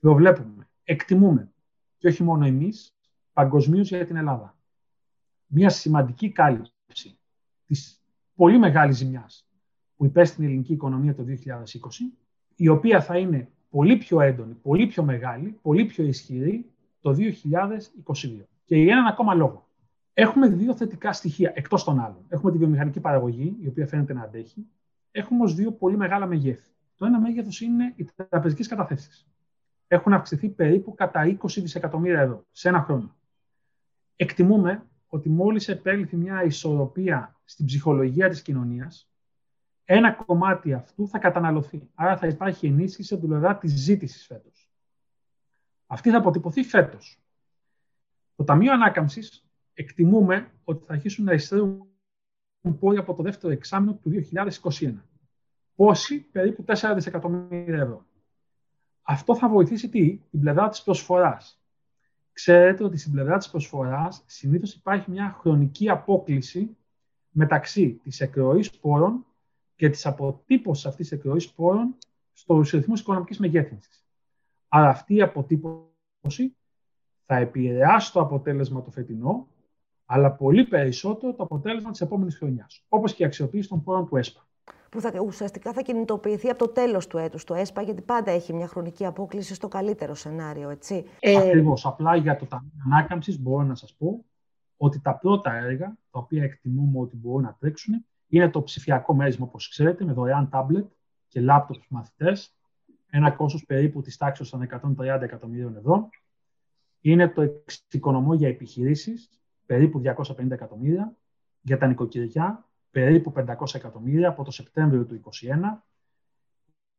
προβλέπουμε, 0.00 0.68
εκτιμούμε, 0.84 1.52
και 1.98 2.08
όχι 2.08 2.22
μόνο 2.22 2.46
εμείς, 2.46 2.96
παγκοσμίως 3.32 3.88
για 3.88 4.06
την 4.06 4.16
Ελλάδα. 4.16 4.58
Μια 5.46 5.70
σημαντική 5.70 6.32
κάλυψη 6.32 7.18
της 7.66 8.02
πολύ 8.34 8.58
μεγάλης 8.58 8.96
ζημιάς 8.96 9.48
που 9.96 10.04
υπέστη 10.04 10.36
την 10.36 10.44
ελληνική 10.44 10.72
οικονομία 10.72 11.14
το 11.14 11.24
2020, 11.24 11.64
η 12.56 12.68
οποία 12.68 13.02
θα 13.02 13.18
είναι 13.18 13.52
πολύ 13.72 13.96
πιο 13.96 14.20
έντονη, 14.20 14.52
πολύ 14.52 14.86
πιο 14.86 15.02
μεγάλη, 15.02 15.58
πολύ 15.62 15.84
πιο 15.84 16.04
ισχυρή 16.04 16.70
το 17.00 17.16
2022. 17.16 18.46
Και 18.64 18.76
για 18.76 18.92
έναν 18.92 19.06
ακόμα 19.06 19.34
λόγο. 19.34 19.68
Έχουμε 20.14 20.48
δύο 20.48 20.76
θετικά 20.76 21.12
στοιχεία 21.12 21.52
εκτός 21.54 21.84
των 21.84 22.00
άλλων. 22.00 22.24
Έχουμε 22.28 22.52
τη 22.52 22.58
βιομηχανική 22.58 23.00
παραγωγή, 23.00 23.56
η 23.60 23.66
οποία 23.66 23.86
φαίνεται 23.86 24.12
να 24.12 24.22
αντέχει. 24.22 24.66
Έχουμε 25.10 25.38
όμως 25.40 25.54
δύο 25.54 25.72
πολύ 25.72 25.96
μεγάλα 25.96 26.26
μεγέθη. 26.26 26.70
Το 26.96 27.06
ένα 27.06 27.20
μέγεθος 27.20 27.60
είναι 27.60 27.92
οι 27.96 28.06
τραπεζικές 28.28 28.66
καταθέσεις 28.66 29.26
έχουν 29.94 30.12
αυξηθεί 30.12 30.48
περίπου 30.48 30.94
κατά 30.94 31.36
20 31.40 31.46
δισεκατομμύρια 31.46 32.20
ευρώ 32.20 32.46
σε 32.50 32.68
ένα 32.68 32.80
χρόνο. 32.82 33.16
Εκτιμούμε 34.16 34.86
ότι 35.08 35.28
μόλις 35.28 35.68
επέλθει 35.68 36.16
μια 36.16 36.44
ισορροπία 36.44 37.40
στην 37.44 37.66
ψυχολογία 37.66 38.28
της 38.28 38.42
κοινωνίας, 38.42 39.11
ένα 39.94 40.12
κομμάτι 40.12 40.72
αυτού 40.72 41.08
θα 41.08 41.18
καταναλωθεί. 41.18 41.88
Άρα 41.94 42.16
θα 42.16 42.26
υπάρχει 42.26 42.66
ενίσχυση 42.66 43.14
από 43.14 43.22
την 43.22 43.32
πλευρά 43.32 43.56
της 43.56 43.72
ζήτησης 43.72 44.26
φέτος. 44.26 44.70
Αυτή 45.86 46.10
θα 46.10 46.18
αποτυπωθεί 46.18 46.62
φέτος. 46.62 47.22
Το 48.36 48.44
Ταμείο 48.44 48.72
Ανάκαμψης 48.72 49.44
εκτιμούμε 49.74 50.50
ότι 50.64 50.84
θα 50.86 50.92
αρχίσουν 50.92 51.24
να 51.24 51.32
εισραίουν 51.32 51.88
πόροι 52.78 52.98
από 52.98 53.14
το 53.14 53.22
δεύτερο 53.22 53.52
εξάμεινο 53.52 53.94
του 53.94 54.10
2021. 54.70 54.94
Πόσοι, 55.74 56.20
περίπου 56.20 56.64
4 56.66 56.92
δισεκατομμύρια 56.94 57.80
ευρώ. 57.80 58.06
Αυτό 59.02 59.36
θα 59.36 59.48
βοηθήσει 59.48 59.88
τι, 59.88 60.20
την 60.30 60.40
πλευρά 60.40 60.68
της 60.68 60.82
προσφοράς. 60.82 61.62
Ξέρετε 62.32 62.84
ότι 62.84 62.96
στην 62.96 63.12
πλευρά 63.12 63.38
της 63.38 63.50
προσφοράς 63.50 64.22
συνήθως 64.26 64.74
υπάρχει 64.74 65.10
μια 65.10 65.36
χρονική 65.40 65.88
απόκληση 65.88 66.76
μεταξύ 67.30 68.00
της 68.02 68.20
εκροής 68.20 68.70
πόρων 68.70 69.26
και 69.76 69.88
της 69.88 70.06
αποτύπωσης 70.06 70.86
αυτής 70.86 71.08
της 71.08 71.18
εκροής 71.18 71.52
πόρων 71.52 71.94
στους 72.32 72.70
ρυθμούς 72.70 73.00
οικονομικής 73.00 73.38
μεγέθυνσης. 73.38 74.04
Άρα 74.68 74.88
αυτή 74.88 75.14
η 75.14 75.22
αποτύπωση 75.22 76.56
θα 77.26 77.36
επηρεάσει 77.36 78.12
το 78.12 78.20
αποτέλεσμα 78.20 78.82
το 78.82 78.90
φετινό, 78.90 79.46
αλλά 80.06 80.32
πολύ 80.32 80.64
περισσότερο 80.64 81.34
το 81.34 81.42
αποτέλεσμα 81.42 81.90
της 81.90 82.00
επόμενης 82.00 82.36
χρονιάς, 82.36 82.84
όπως 82.88 83.14
και 83.14 83.22
η 83.22 83.26
αξιοποίηση 83.26 83.68
των 83.68 83.82
πόρων 83.82 84.08
του 84.08 84.16
ΕΣΠΑ 84.16 84.46
που 84.92 85.00
θα, 85.00 85.20
ουσιαστικά 85.20 85.72
θα 85.72 85.82
κινητοποιηθεί 85.82 86.48
από 86.48 86.58
το 86.58 86.68
τέλος 86.68 87.06
του 87.06 87.16
έτους 87.16 87.44
το 87.44 87.54
ΕΣΠΑ, 87.54 87.82
γιατί 87.82 88.02
πάντα 88.02 88.30
έχει 88.30 88.52
μια 88.52 88.66
χρονική 88.66 89.06
απόκληση 89.06 89.54
στο 89.54 89.68
καλύτερο 89.68 90.14
σενάριο, 90.14 90.70
έτσι. 90.70 91.04
Ε... 91.20 91.36
Ακριβώς. 91.36 91.86
Απλά 91.86 92.16
για 92.16 92.36
το 92.36 92.46
Ταμείο 92.46 92.72
Ανάκαμψης 92.84 93.40
μπορώ 93.40 93.62
να 93.64 93.74
σας 93.74 93.94
πω 93.94 94.24
ότι 94.76 95.00
τα 95.00 95.14
πρώτα 95.14 95.54
έργα, 95.54 95.96
τα 96.10 96.18
οποία 96.18 96.42
εκτιμούμε 96.42 96.98
ότι 96.98 97.16
μπορούν 97.16 97.42
να 97.42 97.56
τρέξουν, 97.58 98.06
είναι 98.32 98.50
το 98.50 98.62
ψηφιακό 98.62 99.14
μέρισμα, 99.14 99.46
όπως 99.46 99.68
ξέρετε, 99.68 100.04
με 100.04 100.12
δωρεάν 100.12 100.48
τάμπλετ 100.48 100.86
και 101.28 101.40
λάπτοπ 101.40 101.76
στους 101.76 101.90
μαθητές, 101.90 102.54
ένα 103.10 103.30
κόστος 103.30 103.64
περίπου 103.64 104.00
της 104.00 104.16
τάξης 104.16 104.50
των 104.50 104.62
130 104.62 105.22
εκατομμυρίων 105.22 105.76
ευρώ. 105.76 106.08
Είναι 107.00 107.28
το 107.28 107.42
εξοικονομώ 107.42 108.34
για 108.34 108.48
επιχειρήσεις, 108.48 109.40
περίπου 109.66 109.98
250 109.98 110.50
εκατομμύρια, 110.50 111.16
για 111.60 111.78
τα 111.78 111.86
νοικοκυριά, 111.86 112.68
περίπου 112.90 113.32
500 113.32 113.74
εκατομμύρια 113.74 114.28
από 114.28 114.44
το 114.44 114.50
Σεπτέμβριο 114.50 115.04
του 115.04 115.14
2021. 115.14 115.84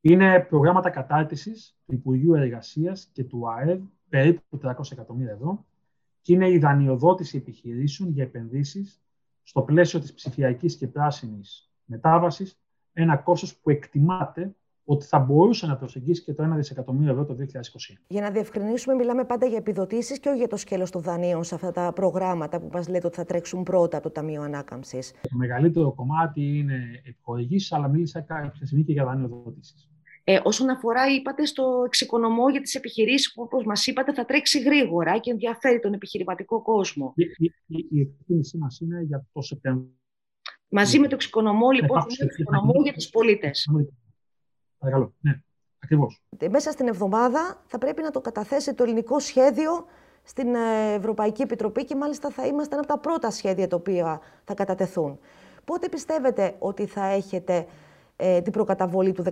Είναι 0.02 0.40
προγράμματα 0.40 0.90
κατάρτισης 0.90 1.78
του 1.86 1.94
Υπουργείου 1.94 2.34
Εργασίας 2.34 3.10
και 3.14 3.24
του 3.24 3.50
ΑΕΔ, 3.50 3.82
περίπου 4.10 4.60
400 4.64 4.92
εκατομμύρια 4.92 5.34
ευρώ, 5.34 5.66
και 6.22 6.34
είναι 6.34 6.50
η 6.50 6.58
δανειοδότηση 6.58 7.38
επιχειρήσεων 7.38 8.10
για 8.10 8.24
επενδύσεις 8.24 9.03
στο 9.44 9.62
πλαίσιο 9.62 10.00
της 10.00 10.14
ψηφιακής 10.14 10.76
και 10.76 10.88
πράσινης 10.88 11.72
μετάβασης, 11.86 12.60
ένα 12.94 13.18
κόστος 13.18 13.58
που 13.58 13.70
εκτιμάται 13.70 14.56
ότι 14.86 15.06
θα 15.06 15.20
μπορούσε 15.20 15.68
να 15.68 15.78
προσεγγίσει 15.78 16.24
και 16.24 16.34
το 16.34 16.44
1 16.44 16.56
δισεκατομμύριο 16.56 17.12
ευρώ 17.12 17.26
το 17.26 17.34
2021. 17.34 17.98
Για 18.08 18.22
να 18.22 18.32
διευκρινίσουμε, 18.32 18.96
μιλάμε 18.96 19.24
πάντα 19.24 19.46
για 19.46 19.58
επιδοτήσεις 19.58 20.20
και 20.20 20.30
όχι 20.30 20.38
για 20.38 20.48
το 20.48 20.58
σκέλος 20.58 20.92
των 20.92 21.02
δανείων 21.02 21.44
σε 21.44 21.56
αυτά 21.56 21.72
τα 21.72 21.92
προγράμματα 21.94 22.60
που 22.60 22.70
μας 22.72 22.88
λέτε 22.88 23.08
ότι 23.08 23.16
θα 23.16 23.26
τρέξουν 23.26 23.64
πρώτα 23.64 23.98
από 23.98 24.08
το 24.08 24.12
Ταμείο 24.12 24.42
Ανάκαμψης. 24.42 25.12
Το 25.12 25.38
μεγαλύτερο 25.38 25.94
κομμάτι 25.94 26.58
είναι 26.58 27.02
επιχορηγήσει, 27.04 27.76
αλλά 27.76 27.88
μίλησα 27.88 28.22
κάποια 28.22 28.66
στιγμή 28.66 28.84
και 28.84 28.92
για 28.92 29.06
δανειοδοτήσεις. 29.06 29.93
Ε, 30.24 30.40
όσον 30.44 30.70
αφορά, 30.70 31.14
είπατε, 31.16 31.46
στο 31.46 31.84
εξοικονομώ 31.86 32.50
για 32.50 32.62
τις 32.62 32.76
επιχειρήσεις 32.76 33.34
που, 33.34 33.42
όπως 33.42 33.66
μας 33.66 33.88
είπατε, 33.88 34.14
θα 34.14 34.26
τρέξει 34.26 34.60
γρήγορα 34.62 35.18
και 35.18 35.32
ενδιαφέρει 35.32 35.80
τον 35.80 35.94
επιχειρηματικό 35.94 36.62
κόσμο. 36.62 37.14
Η, 37.16 37.24
η, 37.24 37.54
η, 37.68 37.88
η 37.90 38.00
εκτίμησή 38.00 38.58
μας 38.58 38.80
είναι 38.80 39.02
για 39.02 39.26
το 39.34 39.42
Σεπτέμβριο. 39.42 39.92
Μαζί 40.68 41.00
με 41.00 41.08
το 41.08 41.16
εξοικονομώ, 41.16 41.72
λοιπόν, 41.72 42.02
το 42.02 42.24
εξοικονομώ 42.24 42.74
για 42.84 42.94
τους 42.94 43.10
πολίτες. 43.10 43.70
Παρακαλώ. 44.78 45.14
Ναι, 45.20 45.42
ακριβώς. 45.80 46.22
Μέσα 46.50 46.72
στην 46.72 46.88
εβδομάδα 46.88 47.64
θα 47.66 47.78
πρέπει 47.78 48.02
να 48.02 48.12
το 48.12 48.22
καταθέσει 48.22 48.74
το 48.74 48.84
ελληνικό 48.84 49.20
σχέδιο 49.20 49.86
στην 50.24 50.56
ε, 50.56 50.94
Ευρωπαϊκή 50.94 51.42
Επιτροπή 51.42 51.86
και 51.86 51.96
μάλιστα 51.96 52.30
θα 52.30 52.46
είμαστε 52.48 52.76
ένα 52.76 52.84
από 52.84 52.94
τα 52.94 53.00
πρώτα 53.00 53.32
σχέδια 53.32 53.68
τα 53.68 53.76
οποία 53.76 54.22
θα 54.44 54.54
κατατεθούν. 54.54 55.20
Πότε 55.66 55.90
πιστεύετε 55.90 56.56
ότι 56.60 56.86
θα 56.86 57.06
έχετε 57.06 57.66
ε, 58.26 58.42
την 58.42 58.52
προκαταβολή 58.52 59.12
του 59.12 59.24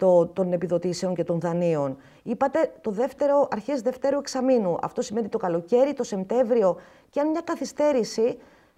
13% 0.00 0.34
των 0.34 0.52
επιδοτήσεων 0.52 1.14
και 1.14 1.24
των 1.24 1.40
δανείων. 1.40 1.96
Είπατε 2.22 2.58
το 2.80 2.90
δεύτερο, 2.90 3.48
αρχές 3.50 3.82
δεύτερου 3.82 4.18
εξαμήνου. 4.18 4.76
Αυτό 4.82 5.02
σημαίνει 5.02 5.28
το 5.28 5.38
καλοκαίρι, 5.38 5.92
το 5.92 6.02
Σεπτέμβριο 6.02 6.76
και 7.10 7.20
αν 7.20 7.30
μια 7.30 7.40
καθυστέρηση 7.40 8.36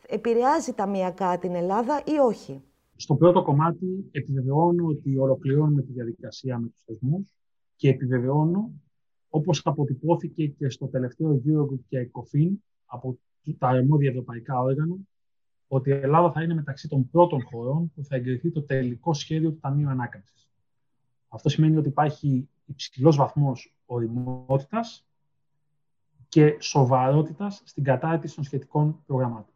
επηρεάζει 0.09 0.73
ταμιακά 0.73 1.39
την 1.39 1.55
Ελλάδα 1.55 2.03
ή 2.05 2.19
όχι; 2.19 2.63
Στο 2.97 3.15
πρώτο 3.15 3.43
κομμάτι 3.43 4.09
επιβεβαιώνω 4.11 4.87
ότι 4.87 5.19
ολοκληρώνουμε 5.19 5.83
τη 5.83 5.93
διαδικασία 5.93 6.59
με 6.59 6.67
τους 6.67 6.83
θεσμούς 6.85 7.35
και 7.77 7.89
επιβεβαιώνω, 7.89 8.71
όπως 9.29 9.61
αποτυπώθηκε 9.65 10.47
και 10.47 10.69
στο 10.69 10.87
τελευταίο 10.87 11.43
Eurogroup 11.47 11.81
και 11.89 12.11
ECOFIN 12.11 12.51
από 12.85 13.19
τα 13.59 13.69
αρμόδια 13.69 14.11
ευρωπαϊκά 14.11 14.61
όργανα, 14.61 14.97
ότι 15.69 15.91
η 15.91 15.93
Ελλάδα 15.93 16.33
θα 16.33 16.43
είναι 16.43 16.55
μεταξύ 16.55 16.89
των 16.89 17.11
πρώτων 17.11 17.43
χωρών 17.45 17.93
που 17.95 18.05
θα 18.05 18.17
εγκριθεί 18.17 18.51
το 18.51 18.63
τελικό 18.63 19.15
σχέδιο 19.15 19.51
του 19.51 19.59
Ταμείου 19.61 19.89
Ανάκαμψης. 19.89 20.51
Αυτό 21.29 21.49
σημαίνει 21.49 21.77
ότι 21.77 21.89
υπάρχει 21.89 22.49
υψηλός 22.65 23.17
βαθμός 23.17 23.77
οριμότητας 23.87 25.07
και 26.29 26.57
σοβαρότητας 26.61 27.63
στην 27.65 27.85
κατάρτιση 27.85 28.35
των 28.35 28.45
σχετικών 28.45 29.03
προγραμμάτων. 29.07 29.55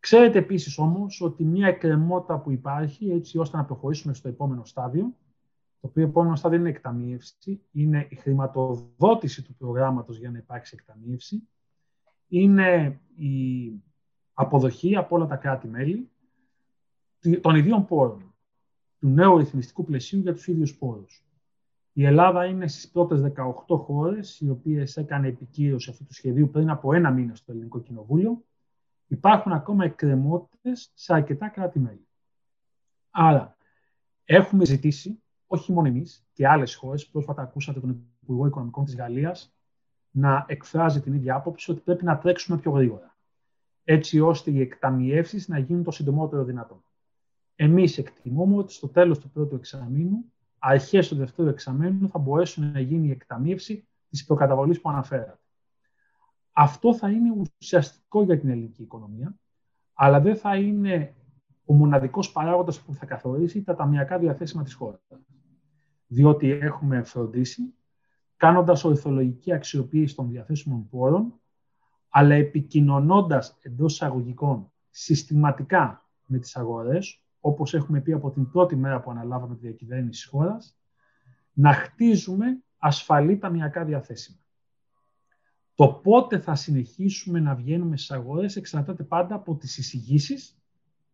Ξέρετε 0.00 0.38
επίσης 0.38 0.78
όμως 0.78 1.20
ότι 1.20 1.44
μια 1.44 1.66
εκκρεμότητα 1.66 2.38
που 2.38 2.50
υπάρχει 2.50 3.10
έτσι 3.10 3.38
ώστε 3.38 3.56
να 3.56 3.64
προχωρήσουμε 3.64 4.14
στο 4.14 4.28
επόμενο 4.28 4.64
στάδιο, 4.64 5.14
το 5.80 5.86
οποίο 5.86 6.02
επόμενο 6.02 6.36
στάδιο 6.36 6.58
είναι 6.58 6.68
εκταμείευση, 6.68 7.60
είναι 7.72 8.06
η 8.10 8.14
χρηματοδότηση 8.14 9.42
του 9.42 9.54
προγράμματος 9.54 10.18
για 10.18 10.30
να 10.30 10.38
υπάρξει 10.38 10.76
εκταμείευση, 10.78 11.48
είναι 12.28 13.00
η 13.16 13.72
αποδοχή 14.40 14.96
από 14.96 15.16
όλα 15.16 15.26
τα 15.26 15.36
κράτη-μέλη 15.36 16.10
των 17.40 17.54
ιδίων 17.54 17.86
πόρων, 17.86 18.34
του 18.98 19.08
νέου 19.08 19.38
ρυθμιστικού 19.38 19.84
πλαισίου 19.84 20.20
για 20.20 20.32
τους 20.32 20.46
ίδιους 20.46 20.76
πόρους. 20.76 21.24
Η 21.92 22.04
Ελλάδα 22.04 22.44
είναι 22.44 22.68
στις 22.68 22.90
πρώτες 22.90 23.20
18 23.20 23.76
χώρες 23.78 24.40
οι 24.40 24.50
οποίες 24.50 24.96
έκανε 24.96 25.28
επικύρωση 25.28 25.90
αυτού 25.90 26.04
του 26.04 26.14
σχεδίου 26.14 26.50
πριν 26.50 26.70
από 26.70 26.92
ένα 26.94 27.10
μήνα 27.10 27.34
στο 27.34 27.52
Ελληνικό 27.52 27.80
Κοινοβούλιο 27.80 28.44
υπάρχουν 29.06 29.52
ακόμα 29.52 29.84
εκκρεμότητες 29.84 30.90
σε 30.94 31.14
αρκετά 31.14 31.48
κράτη-μέλη. 31.48 32.06
Άρα, 33.10 33.56
έχουμε 34.24 34.64
ζητήσει, 34.64 35.22
όχι 35.46 35.72
μόνο 35.72 35.88
εμείς 35.88 36.26
και 36.32 36.48
άλλες 36.48 36.74
χώρες, 36.74 37.06
πρόσφατα 37.06 37.42
ακούσατε 37.42 37.80
τον 37.80 38.06
Υπουργό 38.22 38.46
Οικονομικών 38.46 38.84
της 38.84 38.96
Γαλλίας 38.96 39.54
να 40.10 40.44
εκφράζει 40.48 41.00
την 41.00 41.14
ίδια 41.14 41.34
άποψη 41.34 41.70
ότι 41.70 41.80
πρέπει 41.80 42.04
να 42.04 42.18
τρέξουμε 42.18 42.58
πιο 42.58 42.70
γρήγορα. 42.70 43.09
Έτσι 43.84 44.20
ώστε 44.20 44.50
οι 44.50 44.60
εκταμιεύσεις 44.60 45.48
να 45.48 45.58
γίνουν 45.58 45.82
το 45.82 45.90
συντομότερο 45.90 46.44
δυνατόν. 46.44 46.84
Εμείς 47.54 47.98
εκτιμούμε 47.98 48.56
ότι 48.56 48.72
στο 48.72 48.88
τέλος 48.88 49.18
του 49.18 49.30
πρώτου 49.30 49.54
εξαμήνου, 49.54 50.32
αρχές 50.58 51.08
του 51.08 51.16
δεύτερου 51.16 51.48
εξαμήνου, 51.48 52.08
θα 52.08 52.18
μπορέσουν 52.18 52.72
να 52.72 52.80
γίνει 52.80 53.06
η 53.06 53.10
εκταμίευση 53.10 53.88
της 54.08 54.24
προκαταβολή 54.24 54.78
που 54.78 54.88
αναφέρατε. 54.88 55.38
Αυτό 56.52 56.94
θα 56.94 57.10
είναι 57.10 57.44
ουσιαστικό 57.60 58.22
για 58.22 58.38
την 58.38 58.48
ελληνική 58.48 58.82
οικονομία, 58.82 59.34
αλλά 59.94 60.20
δεν 60.20 60.36
θα 60.36 60.56
είναι 60.56 61.14
ο 61.64 61.74
μοναδικός 61.74 62.32
παράγοντας 62.32 62.80
που 62.80 62.94
θα 62.94 63.06
καθορίσει 63.06 63.62
τα 63.62 63.74
ταμιακά 63.74 64.18
διαθέσιμα 64.18 64.62
της 64.62 64.74
χώρας. 64.74 65.00
Διότι 66.06 66.50
έχουμε 66.50 67.02
φροντίσει, 67.02 67.74
κάνοντας 68.36 68.84
ορθολογική 68.84 69.52
αξιοποίηση 69.52 70.14
των 70.14 70.28
διαθέσιμων 70.28 70.88
πόρων, 70.88 71.40
αλλά 72.10 72.34
επικοινωνώντας 72.34 73.58
εντός 73.62 73.92
εισαγωγικών 73.92 74.72
συστηματικά 74.90 76.08
με 76.26 76.38
τις 76.38 76.56
αγορές, 76.56 77.22
όπως 77.40 77.74
έχουμε 77.74 78.00
πει 78.00 78.12
από 78.12 78.30
την 78.30 78.50
πρώτη 78.50 78.76
μέρα 78.76 79.00
που 79.00 79.10
αναλάβαμε 79.10 79.54
τη 79.54 79.60
διακυβέρνηση 79.60 80.10
της 80.10 80.24
χώρας, 80.24 80.76
να 81.52 81.72
χτίζουμε 81.72 82.62
ασφαλή 82.78 83.38
ταμιακά 83.38 83.84
διαθέσιμα. 83.84 84.38
Το 85.74 85.88
πότε 85.88 86.38
θα 86.38 86.54
συνεχίσουμε 86.54 87.40
να 87.40 87.54
βγαίνουμε 87.54 87.96
στις 87.96 88.10
αγορές 88.10 88.56
εξαρτάται 88.56 89.02
πάντα 89.02 89.34
από 89.34 89.56
τις 89.56 89.78
εισηγήσεις 89.78 90.58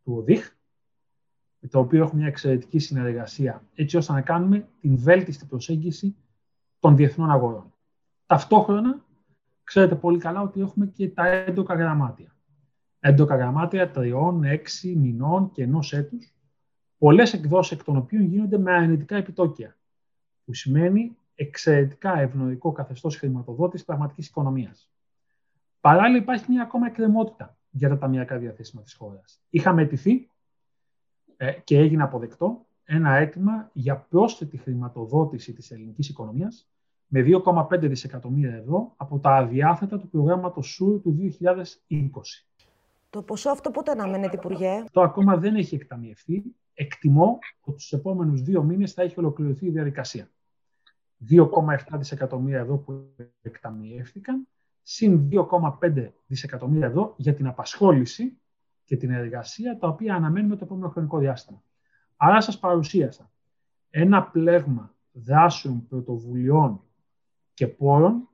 του 0.02 0.12
ΟΔΙΧ, 0.16 0.54
με 1.58 1.68
το 1.68 1.78
οποίο 1.78 2.02
έχουμε 2.02 2.18
μια 2.20 2.28
εξαιρετική 2.28 2.78
συνεργασία, 2.78 3.64
έτσι 3.74 3.96
ώστε 3.96 4.12
να 4.12 4.20
κάνουμε 4.20 4.68
την 4.80 4.96
βέλτιστη 4.96 5.46
προσέγγιση 5.46 6.16
των 6.78 6.96
διεθνών 6.96 7.30
αγορών. 7.30 7.74
Ταυτόχρονα, 8.26 9.05
ξέρετε 9.66 9.94
πολύ 9.94 10.18
καλά 10.18 10.40
ότι 10.40 10.60
έχουμε 10.60 10.86
και 10.86 11.08
τα 11.08 11.26
έντοκα 11.26 11.74
γραμμάτια. 11.74 12.36
Έντοκα 13.00 13.36
γραμμάτια 13.36 13.90
τριών, 13.90 14.44
έξι 14.44 14.96
μηνών 14.96 15.50
και 15.50 15.62
ενός 15.62 15.92
έτους, 15.92 16.34
πολλές 16.98 17.32
εκδόσεις 17.32 17.78
εκ 17.78 17.84
των 17.84 17.96
οποίων 17.96 18.22
γίνονται 18.22 18.58
με 18.58 18.72
αρνητικά 18.72 19.16
επιτόκια. 19.16 19.76
Που 20.44 20.54
σημαίνει 20.54 21.16
εξαιρετικά 21.34 22.18
ευνοϊκό 22.18 22.72
καθεστώς 22.72 23.16
χρηματοδότησης 23.16 23.86
πραγματικής 23.86 24.28
οικονομίας. 24.28 24.90
Παράλληλα, 25.80 26.22
υπάρχει 26.22 26.44
μια 26.48 26.62
ακόμα 26.62 26.86
εκκρεμότητα 26.86 27.58
για 27.70 27.88
τα 27.88 27.98
ταμιακά 27.98 28.38
διαθέσιμα 28.38 28.82
της 28.82 28.94
χώρας. 28.94 29.40
Είχαμε 29.50 29.82
αιτηθεί 29.82 30.30
ε, 31.36 31.52
και 31.52 31.78
έγινε 31.78 32.02
αποδεκτό 32.02 32.66
ένα 32.84 33.14
αίτημα 33.14 33.70
για 33.72 33.96
πρόσθετη 33.96 34.56
χρηματοδότηση 34.56 35.52
της 35.52 35.70
ελληνικής 35.70 36.08
οικονομίας 36.08 36.70
με 37.06 37.24
2,5 37.44 37.78
δισεκατομμύρια 37.80 38.54
ευρώ 38.54 38.92
από 38.96 39.18
τα 39.18 39.30
αδιάθετα 39.30 39.98
του 39.98 40.08
προγράμματος 40.08 40.74
ΣΟΥΡ 40.74 41.00
του 41.00 41.16
2020. 41.40 42.00
Το 43.10 43.22
ποσό 43.22 43.50
αυτό 43.50 43.70
πότε 43.70 43.90
αναμένεται, 43.90 44.36
Υπουργέ; 44.36 44.84
Το 44.92 45.00
ακόμα 45.00 45.36
δεν 45.36 45.54
έχει 45.54 45.74
εκταμιευθεί. 45.74 46.42
Εκτιμώ 46.74 47.38
ότι 47.60 47.80
στους 47.80 47.92
επόμενους 47.92 48.42
δύο 48.42 48.62
μήνες 48.62 48.92
θα 48.92 49.02
έχει 49.02 49.14
ολοκληρωθεί 49.18 49.66
η 49.66 49.70
διαδικασία. 49.70 50.30
2,7 51.30 51.98
δισεκατομμύρια 51.98 52.58
ευρώ 52.58 52.76
που 52.76 53.14
εκταμιεύτηκαν, 53.42 54.48
συν 54.82 55.28
2,5 55.80 56.08
δισεκατομμύρια 56.26 56.86
ευρώ 56.86 57.14
για 57.16 57.34
την 57.34 57.46
απασχόληση 57.46 58.38
και 58.84 58.96
την 58.96 59.10
εργασία, 59.10 59.78
τα 59.78 59.88
οποία 59.88 60.14
αναμένουμε 60.14 60.56
το 60.56 60.64
επόμενο 60.64 60.88
χρονικό 60.88 61.18
διάστημα. 61.18 61.62
Άρα 62.16 62.40
σας 62.40 62.58
παρουσίασα 62.58 63.30
ένα 63.90 64.22
πλέγμα 64.22 64.94
δράσεων, 65.12 65.86
πρωτοβουλειών 65.88 66.80
και 67.56 67.66
πόρων 67.66 68.28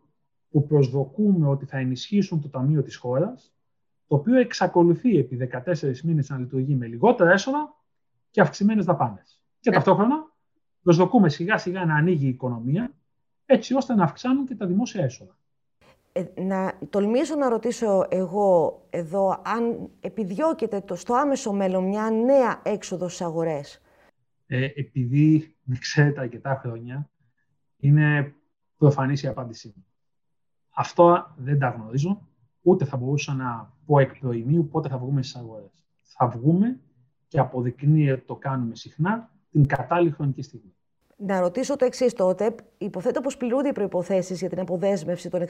που 0.51 0.67
προσδοκούμε 0.67 1.49
ότι 1.49 1.67
θα 1.67 1.79
ενισχύσουν 1.79 2.41
το 2.41 2.49
Ταμείο 2.49 2.83
της 2.83 2.97
χώρας, 2.97 3.55
το 4.07 4.15
οποίο 4.15 4.39
εξακολουθεί 4.39 5.19
επί 5.19 5.37
14 5.37 6.01
μήνες 6.03 6.29
να 6.29 6.39
λειτουργεί 6.39 6.75
με 6.75 6.87
λιγότερα 6.87 7.31
έσοδα 7.31 7.75
και 8.31 8.41
αυξημένες 8.41 8.85
δαπάνες. 8.85 9.43
Και 9.61 9.71
ναι. 9.71 9.77
ταυτόχρονα 9.77 10.33
προσδοκούμε 10.83 11.29
σιγά 11.29 11.59
σιγά 11.59 11.85
να 11.85 11.95
ανοίγει 11.95 12.27
η 12.27 12.29
οικονομία, 12.29 12.95
έτσι 13.47 13.75
ώστε 13.75 13.95
να 13.95 14.05
αυξάνουν 14.05 14.47
και 14.47 14.55
τα 14.55 14.67
δημόσια 14.67 15.05
έσοδα. 15.05 15.37
Ε, 16.13 16.25
να 16.43 16.79
τολμήσω 16.91 17.37
να 17.37 17.49
ρωτήσω 17.49 18.07
εγώ 18.09 18.83
εδώ 18.91 19.43
αν 19.45 19.91
επιδιώκεται 20.01 20.81
το, 20.81 20.95
στο 20.95 21.15
άμεσο 21.15 21.53
μέλλον 21.53 21.85
μια 21.85 22.11
νέα 22.11 22.63
έξοδο 22.65 23.09
στις 23.09 23.27
αγορές; 23.27 23.81
Ε, 24.47 24.65
επειδή 24.65 25.57
με 25.63 25.77
ξέρετε 25.81 26.21
αρκετά 26.21 26.55
χρόνια, 26.55 27.11
είναι 27.77 28.35
προφανής 28.83 29.23
η 29.23 29.27
απάντησή 29.27 29.73
μου. 29.77 29.85
Αυτό 30.71 31.27
δεν 31.37 31.59
τα 31.59 31.69
γνωρίζω, 31.69 32.29
ούτε 32.63 32.85
θα 32.85 32.97
μπορούσα 32.97 33.35
να 33.35 33.73
πω 33.87 33.99
εκ 33.99 34.19
προημίου 34.19 34.69
πότε 34.69 34.89
θα 34.89 34.99
βγούμε 34.99 35.23
στις 35.23 35.37
αγορές. 35.37 35.85
Θα 36.03 36.29
βγούμε 36.29 36.81
και 37.29 37.39
αποδεικνύεται 37.39 38.13
ότι 38.13 38.25
το 38.27 38.37
κάνουμε 38.37 38.75
συχνά 38.75 39.31
την 39.51 39.67
κατάλληλη 39.67 40.11
χρονική 40.11 40.43
στιγμή. 40.43 40.75
Να 41.17 41.41
ρωτήσω 41.41 41.77
το 41.77 41.85
εξής 41.85 42.13
τότε. 42.13 42.55
Υποθέτω 42.79 43.21
πως 43.21 43.37
πληρούνται 43.37 43.69
οι 43.69 43.73
προποθέσει 43.73 44.35
για 44.35 44.49
την 44.49 44.61
αποδέσμευση 44.61 45.31
των 45.31 45.43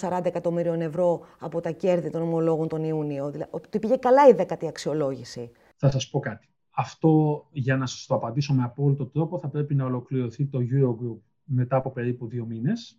640 0.00 0.20
εκατομμυρίων 0.24 0.80
ευρώ 0.80 1.20
από 1.38 1.60
τα 1.60 1.70
κέρδη 1.70 2.10
των 2.10 2.22
ομολόγων 2.22 2.68
τον 2.68 2.84
Ιούνιο. 2.84 3.30
Δηλαδή, 3.30 3.50
ότι 3.52 3.78
πήγε 3.78 3.96
καλά 3.96 4.28
η 4.28 4.32
δέκατη 4.32 4.66
αξιολόγηση. 4.66 5.50
Θα 5.76 5.90
σας 5.90 6.08
πω 6.10 6.18
κάτι. 6.18 6.48
Αυτό, 6.70 7.44
για 7.50 7.76
να 7.76 7.86
σας 7.86 8.06
το 8.06 8.14
απαντήσω 8.14 8.54
με 8.54 8.62
απόλυτο 8.62 9.06
τρόπο, 9.06 9.38
θα 9.38 9.48
πρέπει 9.48 9.74
να 9.74 9.84
ολοκληρωθεί 9.84 10.46
το 10.46 10.58
Eurogroup 10.58 11.20
μετά 11.46 11.76
από 11.76 11.90
περίπου 11.90 12.26
δύο 12.26 12.46
μήνες. 12.46 12.98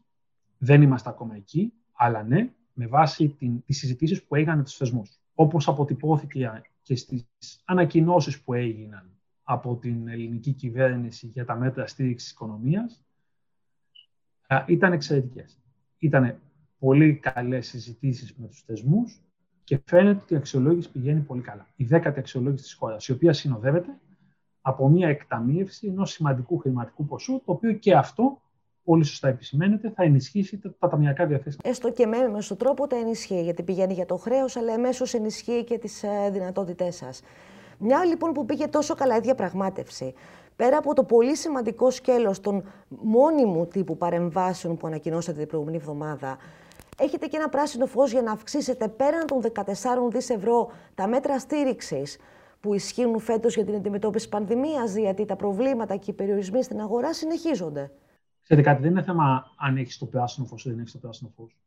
Δεν 0.57 0.81
είμαστε 0.81 1.09
ακόμα 1.09 1.35
εκεί, 1.35 1.73
αλλά 1.93 2.23
ναι, 2.23 2.53
με 2.73 2.87
βάση 2.87 3.29
τις 3.65 3.77
συζητήσεις 3.77 4.23
που 4.23 4.35
έγιναν 4.35 4.57
με 4.57 4.63
τους 4.63 4.75
θεσμούς. 4.75 5.19
Όπως 5.35 5.67
αποτυπώθηκε 5.67 6.63
και 6.81 6.95
στις 6.95 7.25
ανακοινώσεις 7.65 8.41
που 8.41 8.53
έγιναν 8.53 9.11
από 9.43 9.75
την 9.75 10.07
ελληνική 10.07 10.51
κυβέρνηση 10.51 11.27
για 11.27 11.45
τα 11.45 11.55
μέτρα 11.55 11.87
στήριξης 11.87 12.31
οικονομίας 12.31 13.05
ήταν 14.67 14.93
εξαιρετικές. 14.93 15.59
Ήταν 15.97 16.39
πολύ 16.79 17.15
καλές 17.15 17.67
συζητήσεις 17.67 18.35
με 18.35 18.47
τους 18.47 18.61
θεσμούς 18.61 19.21
και 19.63 19.79
φαίνεται 19.85 20.21
ότι 20.21 20.33
η 20.33 20.37
αξιολόγηση 20.37 20.91
πηγαίνει 20.91 21.21
πολύ 21.21 21.41
καλά. 21.41 21.67
Η 21.75 21.83
δέκατη 21.83 22.19
αξιολόγηση 22.19 22.63
της 22.63 22.73
χώρας, 22.73 23.07
η 23.07 23.11
οποία 23.11 23.33
συνοδεύεται 23.33 23.99
από 24.67 24.87
μια 24.89 25.07
εκταμείευση 25.07 25.87
ενός 25.87 26.11
σημαντικού 26.11 26.57
χρηματικού 26.57 27.05
ποσού, 27.05 27.41
το 27.45 27.51
οποίο 27.51 27.73
και 27.73 27.95
αυτό 27.95 28.41
πολύ 28.83 29.03
σωστά 29.03 29.27
επισημαίνεται, 29.27 29.89
θα 29.95 30.03
ενισχύσει 30.03 30.57
τα, 30.57 30.75
τα 30.79 30.87
ταμιακά 30.87 31.25
διαθέσιμα. 31.25 31.61
Έστω 31.65 31.91
και 31.91 32.05
με 32.05 32.17
έμεσο 32.17 32.55
τρόπο 32.55 32.87
τα 32.87 32.95
ενισχύει, 32.95 33.41
γιατί 33.41 33.63
πηγαίνει 33.63 33.93
για 33.93 34.05
το 34.05 34.17
χρέος, 34.17 34.55
αλλά 34.55 34.73
εμέσως 34.73 35.13
ενισχύει 35.13 35.63
και 35.63 35.77
τις 35.77 36.03
ε, 36.03 36.29
δυνατότητές 36.31 36.95
σας. 36.95 37.21
Μια 37.77 38.05
λοιπόν 38.05 38.31
που 38.33 38.45
πήγε 38.45 38.67
τόσο 38.67 38.95
καλά 38.95 39.15
η 39.15 39.19
διαπραγμάτευση, 39.19 40.13
πέρα 40.55 40.77
από 40.77 40.93
το 40.93 41.03
πολύ 41.03 41.35
σημαντικό 41.35 41.91
σκέλος 41.91 42.39
των 42.39 42.63
μόνιμου 42.87 43.67
τύπου 43.67 43.97
παρεμβάσεων 43.97 44.77
που 44.77 44.87
ανακοινώσατε 44.87 45.37
την 45.37 45.47
προηγούμενη 45.47 45.77
εβδομάδα, 45.77 46.37
έχετε 46.99 47.27
και 47.27 47.37
ένα 47.37 47.49
πράσινο 47.49 47.85
φως 47.85 48.11
για 48.11 48.21
να 48.21 48.31
αυξήσετε 48.31 48.87
πέραν 48.87 49.25
των 49.25 49.41
14 49.53 49.63
δις 50.09 50.29
ευρώ 50.29 50.71
τα 50.95 51.07
μέτρα 51.07 51.39
στήριξης 51.39 52.17
που 52.59 52.73
ισχύουν 52.73 53.19
φέτος 53.19 53.55
για 53.55 53.65
την 53.65 53.75
αντιμετώπιση 53.75 54.29
πανδημίας, 54.29 54.95
γιατί 54.95 55.25
τα 55.25 55.35
προβλήματα 55.35 55.95
και 55.95 56.11
οι 56.11 56.13
περιορισμοί 56.13 56.63
στην 56.63 56.79
αγορά 56.79 57.13
συνεχίζονται. 57.13 57.91
Ξέρετε 58.43 58.69
κάτι, 58.69 58.81
δεν 58.81 58.91
είναι 58.91 59.01
θέμα 59.01 59.51
αν 59.57 59.77
έχεις 59.77 59.97
το 59.97 60.05
πράσινο 60.05 60.45
φως 60.47 60.65
ή 60.65 60.69
δεν 60.69 60.79
έχεις 60.79 60.91
το 60.91 60.97
πράσινο 60.97 61.31
φως. 61.35 61.57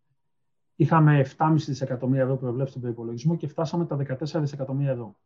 Είχαμε 0.76 1.26
7,5 1.38 1.55
δισεκατομμύρια 1.57 2.22
ευρώ 2.22 2.37
προβλέψει 2.37 2.70
στον 2.70 2.83
προπολογισμό 2.83 3.37
και 3.37 3.46
φτάσαμε 3.46 3.87
τα 3.87 3.96
14 3.96 4.40
δισεκατομμύρια 4.40 4.92
ευρώ. 4.92 5.16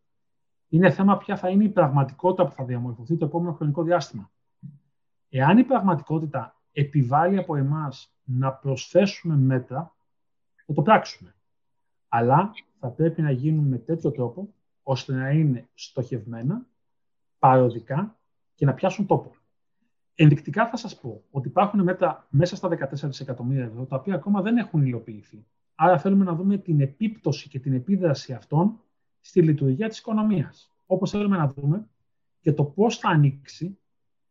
Είναι 0.69 0.91
θέμα 0.91 1.17
ποια 1.17 1.37
θα 1.37 1.49
είναι 1.49 1.65
η 1.65 1.69
πραγματικότητα 1.69 2.47
που 2.47 2.55
θα 2.55 2.65
διαμορφωθεί 2.65 3.17
το 3.17 3.25
επόμενο 3.25 3.53
χρονικό 3.53 3.83
διάστημα. 3.83 4.31
Εάν 5.29 5.59
η 5.59 5.65
πραγματικότητα 5.65 6.61
επιβάλλει 6.73 7.39
από 7.39 7.57
εμάς 7.57 8.15
να 8.25 8.53
προσθέσουμε 8.53 9.37
μέτρα, 9.37 9.95
θα 10.67 10.73
το 10.73 10.83
πράξουμε. 10.83 11.35
Αλλά 12.09 12.51
θα 12.79 12.89
πρέπει 12.89 13.23
να 13.23 13.31
γίνουν 13.31 13.65
με 13.65 13.79
τέτοιο 13.79 14.11
τρόπο, 14.11 14.55
ώστε 14.85 15.13
να 15.13 15.31
είναι 15.31 15.69
στοχευμένα, 15.75 16.67
παροδικά 17.39 18.19
και 18.55 18.65
να 18.65 18.75
πιάσουν 18.75 19.07
τόπο. 19.07 19.35
Ενδεικτικά 20.15 20.69
θα 20.69 20.77
σας 20.77 21.01
πω 21.01 21.23
ότι 21.31 21.49
υπάρχουν 21.49 21.83
μέτρα 21.83 22.27
μέσα 22.31 22.57
στα 22.57 22.69
14 22.69 22.89
δισεκατομμύρια 22.91 23.65
ευρώ, 23.65 23.85
τα 23.85 23.97
οποία 23.97 24.15
ακόμα 24.15 24.43
δεν 24.43 24.57
έχουν 24.57 24.87
υλοποιηθεί. 24.87 25.47
Άρα 25.75 25.99
θέλουμε 25.99 26.25
να 26.25 26.35
δούμε 26.35 26.59
την 26.59 26.81
επίπτωση 26.81 27.49
και 27.49 27.59
την 27.59 27.73
επίδραση 27.73 28.33
αυτών 28.33 28.81
στη 29.21 29.43
λειτουργία 29.43 29.89
της 29.89 29.99
οικονομίας. 29.99 30.77
Όπως 30.87 31.11
θέλουμε 31.11 31.37
να 31.37 31.49
δούμε 31.49 31.89
και 32.41 32.53
το 32.53 32.65
πώς 32.65 32.99
θα 32.99 33.09
ανοίξει 33.09 33.79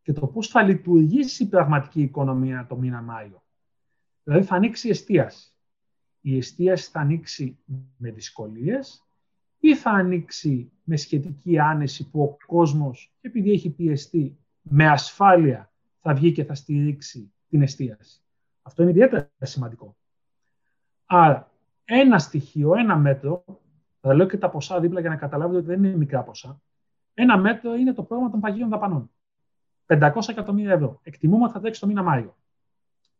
και 0.02 0.13
το 0.13 0.28
πώς 0.28 0.48
θα 0.48 0.63
λειτουργήσει 0.63 1.44
η 1.44 1.48
πραγματική 1.48 2.02
οικονομία 2.02 2.66
το 2.70 2.76
μήνα 2.76 3.02
Μάιο. 3.02 3.44
Δηλαδή 4.24 4.46
θα 4.46 4.56
ανοίξει 4.56 4.88
η 4.88 4.89
εστίαση. 4.89 5.52
Η 6.22 6.38
εστίαση 6.38 6.89
θα 6.89 7.00
ανοίξει 7.00 7.58
με 7.98 8.12
δυσκολίες 8.12 9.08
ή 9.65 9.76
θα 9.76 9.89
ανοίξει 9.89 10.71
με 10.84 10.95
σχετική 10.95 11.60
άνεση 11.60 12.10
που 12.10 12.21
ο 12.21 12.38
κόσμος, 12.45 13.13
επειδή 13.21 13.52
έχει 13.52 13.69
πιεστεί, 13.69 14.38
με 14.62 14.88
ασφάλεια 14.88 15.71
θα 15.99 16.13
βγει 16.13 16.32
και 16.32 16.43
θα 16.43 16.56
στηρίξει 16.56 17.34
την 17.49 17.62
εστίαση. 17.62 18.21
Αυτό 18.62 18.82
είναι 18.82 18.91
ιδιαίτερα 18.91 19.30
σημαντικό. 19.41 19.95
Άρα, 21.06 21.52
ένα 21.86 22.19
στοιχείο, 22.19 22.76
ένα 22.76 22.95
μέτρο 22.95 23.43
θα 23.99 24.13
λέω 24.13 24.28
και 24.28 24.38
τα 24.38 24.49
ποσά 24.49 24.80
δίπλα 24.80 24.99
για 24.99 25.10
να 25.10 25.15
καταλάβετε 25.15 25.58
ότι 25.58 25.67
δεν 25.67 25.84
είναι 25.84 25.95
μικρά 25.95 26.23
ποσά. 26.23 26.62
Ένα 27.13 27.38
μέτρο 27.38 27.73
είναι 27.73 27.93
το 27.93 28.04
πρόγραμμα 28.04 28.32
των 28.32 28.39
παγίων 28.39 28.69
δαπανών. 28.69 29.12
500 29.86 30.12
εκατομμύρια 30.28 30.73
ευρώ. 30.73 30.99
Εκτιμούμε 31.04 31.43
ότι 31.43 31.54
θα 31.54 31.60
τρέξει 31.60 31.80
το 31.80 31.88
μήνα 31.88 32.04
Μάιο. 32.04 32.38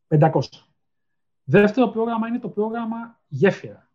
500. 0.08 0.42
Δεύτερο 1.44 1.88
πρόγραμμα 1.88 2.28
είναι 2.28 2.40
το 2.40 2.50
πρόγραμμα 2.50 3.22
Γέφυρα. 3.28 3.93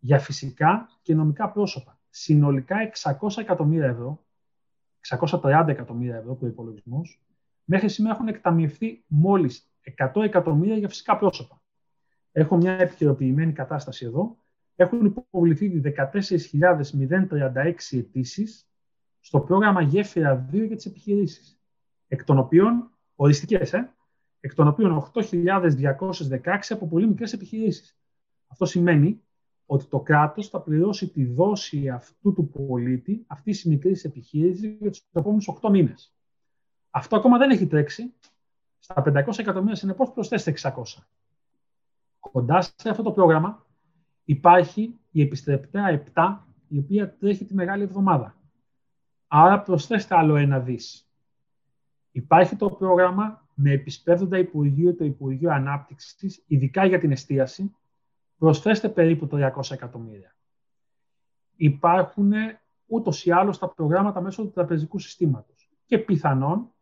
Για 0.00 0.18
φυσικά 0.18 0.88
και 1.02 1.14
νομικά 1.14 1.50
πρόσωπα. 1.50 1.98
Συνολικά 2.10 2.76
600 3.20 3.28
εκατομμύρια 3.36 3.86
ευρώ, 3.86 4.24
630 5.08 5.64
εκατομμύρια 5.68 6.16
ευρώ 6.16 6.34
το 6.34 6.46
υπολογισμό, 6.46 7.02
μέχρι 7.64 7.88
σήμερα 7.88 8.14
έχουν 8.14 8.28
εκταμιευθεί 8.28 9.04
μόλις 9.06 9.70
100 10.14 10.22
εκατομμύρια 10.22 10.76
για 10.76 10.88
φυσικά 10.88 11.16
πρόσωπα. 11.16 11.62
Έχω 12.32 12.56
μια 12.56 12.72
επικαιροποιημένη 12.72 13.52
κατάσταση 13.52 14.04
εδώ 14.04 14.40
έχουν 14.82 15.04
υποβληθεί 15.04 15.82
14.036 15.84 17.74
αιτήσεις 17.90 18.68
στο 19.20 19.40
πρόγραμμα 19.40 19.82
Γέφυρα 19.82 20.48
2 20.52 20.66
για 20.66 20.76
τις 20.76 20.86
επιχειρήσεις, 20.86 21.60
εκ 22.08 22.24
των 22.24 22.38
οποίων, 22.38 22.90
οριστικές, 23.14 23.72
ε, 23.72 23.94
εκ 24.40 24.54
των 24.54 24.68
οποίων 24.68 24.92
8.216 24.92 26.74
από 26.74 26.88
πολύ 26.88 27.06
μικρές 27.06 27.32
επιχειρήσεις. 27.32 27.98
Αυτό 28.46 28.64
σημαίνει 28.64 29.22
ότι 29.72 29.84
το 29.84 30.00
κράτος 30.00 30.48
θα 30.48 30.60
πληρώσει 30.60 31.08
τη 31.08 31.24
δόση 31.24 31.88
αυτού 31.88 32.32
του 32.32 32.48
πολίτη, 32.48 33.24
αυτής 33.26 33.60
της 33.60 33.70
μικρής 33.70 34.04
επιχείρησης, 34.04 34.76
για 34.80 34.90
τους 34.90 35.02
επόμενους 35.12 35.48
8 35.48 35.70
μήνες. 35.70 36.14
Αυτό 36.90 37.16
ακόμα 37.16 37.38
δεν 37.38 37.50
έχει 37.50 37.66
τρέξει. 37.66 38.14
Στα 38.78 39.02
500 39.02 39.38
εκατομμύρια 39.38 39.74
συνεπώς 39.74 40.12
προσθέστε 40.12 40.50
600. 40.50 41.06
Κοντά 42.20 42.60
σε 42.62 42.88
αυτό 42.88 43.02
το 43.02 43.12
πρόγραμμα 43.12 43.66
υπάρχει 44.24 44.98
η 45.10 45.20
επιστρεπτέα 45.20 46.02
7, 46.14 46.38
η 46.68 46.78
οποία 46.78 47.16
τρέχει 47.16 47.44
τη 47.44 47.54
Μεγάλη 47.54 47.82
Εβδομάδα. 47.82 48.34
Άρα 49.26 49.62
προσθέστε 49.62 50.16
άλλο 50.16 50.36
ένα 50.36 50.60
δις. 50.60 51.10
Υπάρχει 52.10 52.56
το 52.56 52.70
πρόγραμμα 52.70 53.48
με 53.54 53.70
επισπεύδοντα 53.70 54.38
Υπουργείο 54.38 54.94
το 54.94 55.04
Υπουργείο 55.04 55.50
Ανάπτυξης, 55.50 56.42
ειδικά 56.46 56.84
για 56.84 56.98
την 56.98 57.10
εστίαση, 57.10 57.74
προσθέστε 58.40 58.88
περίπου 58.88 59.28
300 59.32 59.50
εκατομμύρια. 59.70 60.36
Υπάρχουν 61.56 62.32
ούτως 62.86 63.24
ή 63.24 63.30
άλλως 63.30 63.58
τα 63.58 63.68
προγράμματα 63.68 64.20
μέσω 64.20 64.42
του 64.42 64.50
τραπεζικού 64.50 64.98
συστήματος. 64.98 65.70
Και 65.86 65.98
πιθανόν 65.98 66.72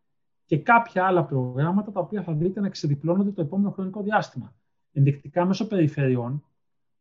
και 0.44 0.58
κάποια 0.58 1.06
άλλα 1.06 1.24
προγράμματα 1.24 1.92
τα 1.92 2.00
οποία 2.00 2.22
θα 2.22 2.32
δείτε 2.32 2.60
να 2.60 2.66
εξεδιπλώνονται 2.66 3.30
το 3.30 3.40
επόμενο 3.40 3.70
χρονικό 3.70 4.02
διάστημα. 4.02 4.54
Ενδεικτικά 4.92 5.44
μέσω 5.44 5.66
περιφερειών, 5.66 6.44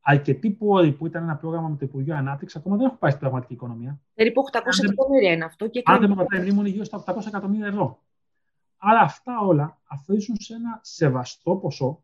αρκετοί 0.01 0.49
πόροι 0.49 0.91
που 0.91 1.05
ήταν 1.05 1.23
ένα 1.23 1.35
πρόγραμμα 1.35 1.67
με 1.67 1.75
το 1.75 1.85
Υπουργείο 1.85 2.15
Ανάπτυξης 2.15 2.57
ακόμα 2.57 2.75
δεν 2.75 2.85
έχουν 2.85 2.97
πάει 2.97 3.09
στην 3.09 3.21
πραγματική 3.21 3.53
οικονομία. 3.53 3.99
Περίπου 4.13 4.41
800 4.51 4.59
εκατομμύρια 4.83 5.31
είναι 5.31 5.45
αυτό. 5.45 5.67
Και 5.67 5.81
αν 5.85 5.99
δεν 5.99 6.09
με 6.09 6.15
πατάει 6.15 6.51
μνήμη, 6.51 6.69
γύρω 6.69 6.83
στα 6.83 7.03
800 7.07 7.25
εκατομμύρια 7.27 7.67
ευρώ. 7.67 7.99
Άρα 8.77 8.99
αυτά 8.99 9.39
όλα 9.39 9.81
αφήσουν 9.87 10.35
σε 10.39 10.53
ένα 10.53 10.79
σεβαστό 10.83 11.55
ποσό, 11.55 12.03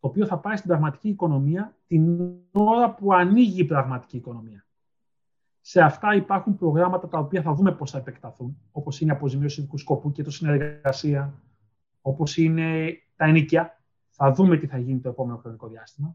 το 0.00 0.06
οποίο 0.06 0.26
θα 0.26 0.38
πάει 0.38 0.56
στην 0.56 0.68
πραγματική 0.68 1.08
οικονομία 1.08 1.76
την 1.86 2.18
ώρα 2.52 2.94
που 2.94 3.14
ανοίγει 3.14 3.60
η 3.60 3.64
πραγματική 3.64 4.16
οικονομία. 4.16 4.64
Σε 5.60 5.80
αυτά 5.80 6.14
υπάρχουν 6.14 6.56
προγράμματα 6.56 7.08
τα 7.08 7.18
οποία 7.18 7.42
θα 7.42 7.54
δούμε 7.54 7.72
πώς 7.72 7.90
θα 7.90 7.98
επεκταθούν, 7.98 8.56
όπως 8.72 9.00
είναι 9.00 9.12
η 9.12 9.14
αποζημίωση 9.14 9.60
ειδικού 9.60 9.78
σκοπού 9.78 10.12
και 10.12 10.22
το 10.22 10.30
συνεργασία, 10.30 11.34
όπως 12.00 12.36
είναι 12.36 12.98
τα 13.16 13.24
ενίκια. 13.24 13.74
Θα 14.10 14.32
δούμε 14.32 14.56
τι 14.56 14.66
θα 14.66 14.78
γίνει 14.78 15.00
το 15.00 15.08
επόμενο 15.08 15.38
χρονικό 15.38 15.68
διάστημα. 15.68 16.14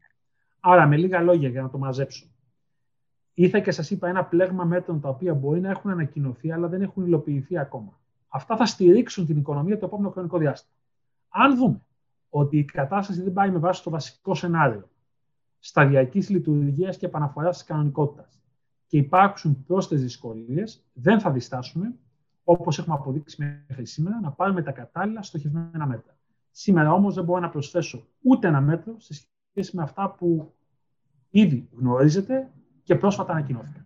Άρα, 0.60 0.88
με 0.88 0.98
λίγα 0.98 1.21
λόγια 1.21 1.50
για 1.50 1.62
να 1.62 1.69
το 1.69 1.78
μαζέψω. 1.78 2.28
Ήρθα 3.34 3.60
και 3.60 3.71
σας 3.71 3.89
είπα 3.89 4.08
ένα 4.08 4.26
πλέγμα 4.26 4.63
μέτρων 4.63 5.02
τα 5.02 5.10
οποία 5.10 5.34
μπορεί 5.34 5.60
να 5.60 5.69
έχουν 5.69 5.91
ανακοινωθεί, 5.91 6.52
αλλά 6.52 6.67
δεν 6.67 6.82
έχουν 6.82 7.06
υλοποιηθεί 7.06 7.58
ακόμα. 7.58 8.00
Αυτά 8.28 8.58
θα 8.58 8.65
στηρίξουν 8.65 9.26
την 9.26 9.38
οικονομία 9.38 9.78
το 9.78 9.86
επόμενο 9.86 10.10
χρονικό 10.10 10.38
διάστημα. 10.38 10.76
Αν 11.30 11.56
δούμε 11.58 11.82
ότι 12.30 12.58
η 12.58 12.66
κατάσταση 12.66 13.22
δεν 13.22 13.34
πάει 13.34 13.52
με 13.52 13.60
βάση 13.60 13.84
το 13.84 13.90
βασικό 13.90 14.36
σενάριο 14.36 14.90
σταδιακής 15.60 16.30
λειτουργίας 16.30 16.98
και 16.98 17.06
επαναφοράς 17.06 17.58
της 17.58 17.66
κανονικότητας 17.66 18.42
και 18.88 18.98
υπάρξουν 18.98 19.64
πρόσθετες 19.66 20.04
δυσκολίες, 20.04 20.86
δεν 20.94 21.20
θα 21.20 21.32
διστάσουμε, 21.32 21.96
όπως 22.44 22.80
έχουμε 22.80 22.96
αποδείξει 22.96 23.64
μέχρι 23.68 23.86
σήμερα, 23.86 24.20
να 24.20 24.32
πάρουμε 24.32 24.62
τα 24.62 24.72
κατάλληλα 24.72 25.22
στοχευμένα 25.22 25.86
μέτρα. 25.88 26.18
Σήμερα 26.52 26.94
όμως 26.94 27.16
δεν 27.16 27.24
μπορώ 27.24 27.40
να 27.40 27.50
προσθέσω 27.50 28.08
ούτε 28.22 28.48
ένα 28.48 28.62
μέτρο 28.62 28.96
σε 29.00 29.28
σχέση 29.54 29.76
με 29.76 29.84
αυτά 29.84 30.16
που 30.18 30.54
ήδη 31.30 31.70
γνωρίζετε 31.78 32.52
και 32.84 32.96
πρόσφατα 32.96 33.32
ανακοινώθηκαν. 33.32 33.86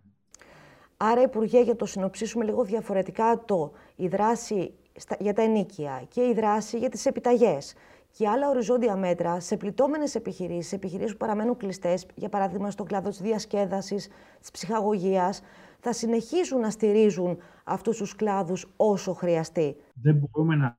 Άρα, 0.96 1.22
Υπουργέ, 1.22 1.60
για 1.60 1.76
το 1.76 1.86
συνοψίσουμε 1.86 2.44
λίγο 2.44 2.64
διαφορετικά 2.64 3.44
το 3.44 3.72
η 3.96 4.08
δράση 4.08 4.74
για 5.18 5.32
τα 5.32 5.42
ενίκια 5.42 6.04
και 6.08 6.20
η 6.20 6.32
δράση 6.34 6.78
για 6.78 6.88
τις 6.88 7.06
επιταγές 7.06 7.74
και 8.10 8.28
άλλα 8.28 8.48
οριζόντια 8.48 8.96
μέτρα 8.96 9.40
σε 9.40 9.56
πληττόμενες 9.56 10.14
επιχειρήσεις, 10.14 10.72
επιχειρήσεις 10.72 11.12
που 11.12 11.18
παραμένουν 11.18 11.56
κλειστές, 11.56 12.06
για 12.14 12.28
παράδειγμα 12.28 12.70
στον 12.70 12.86
κλάδο 12.86 13.08
της 13.08 13.20
διασκέδασης, 13.20 14.08
της 14.40 14.50
ψυχαγωγίας, 14.50 15.42
θα 15.80 15.92
συνεχίσουν 15.92 16.60
να 16.60 16.70
στηρίζουν 16.70 17.38
αυτούς 17.64 17.96
τους 17.96 18.16
κλάδους 18.16 18.66
όσο 18.76 19.12
χρειαστεί. 19.12 19.76
Δεν 19.94 20.16
μπορούμε 20.16 20.56
να 20.56 20.78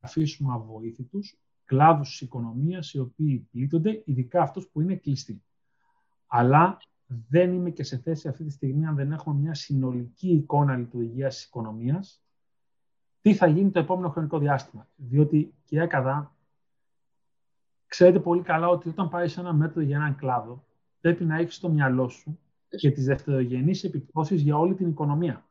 αφήσουμε 0.00 0.52
αβοήθητους 0.52 1.38
κλάδους 1.64 2.08
της 2.08 2.20
οικονομίας 2.20 2.92
οι 2.92 2.98
οποίοι 2.98 3.48
πλήττονται, 3.50 4.02
ειδικά 4.04 4.42
αυτούς 4.42 4.68
που 4.68 4.80
είναι 4.80 4.94
κλειστοί. 4.94 5.42
Αλλά 6.26 6.78
δεν 7.06 7.52
είμαι 7.52 7.70
και 7.70 7.82
σε 7.82 7.98
θέση 7.98 8.28
αυτή 8.28 8.44
τη 8.44 8.50
στιγμή, 8.50 8.86
αν 8.86 8.94
δεν 8.94 9.12
έχουμε 9.12 9.38
μια 9.40 9.54
συνολική 9.54 10.28
εικόνα 10.28 10.76
λειτουργίας 10.76 11.34
της 11.34 11.44
οικονομίας, 11.44 12.22
τι 13.20 13.34
θα 13.34 13.46
γίνει 13.46 13.70
το 13.70 13.78
επόμενο 13.78 14.08
χρονικό 14.08 14.38
διάστημα. 14.38 14.88
Διότι, 14.96 15.54
κυρία 15.64 15.86
Καδά, 15.86 16.36
ξέρετε 17.88 18.20
πολύ 18.20 18.42
καλά 18.42 18.68
ότι 18.68 18.88
όταν 18.88 19.08
πάρεις 19.08 19.36
ένα 19.36 19.52
μέτρο 19.52 19.82
για 19.82 19.96
έναν 19.96 20.16
κλάδο, 20.16 20.64
πρέπει 21.00 21.24
να 21.24 21.36
έχεις 21.36 21.54
στο 21.54 21.68
μυαλό 21.68 22.08
σου 22.08 22.38
και 22.68 22.90
τις 22.90 23.04
δευτερογενείς 23.04 23.84
επιπτώσεις 23.84 24.42
για 24.42 24.58
όλη 24.58 24.74
την 24.74 24.88
οικονομία. 24.88 25.46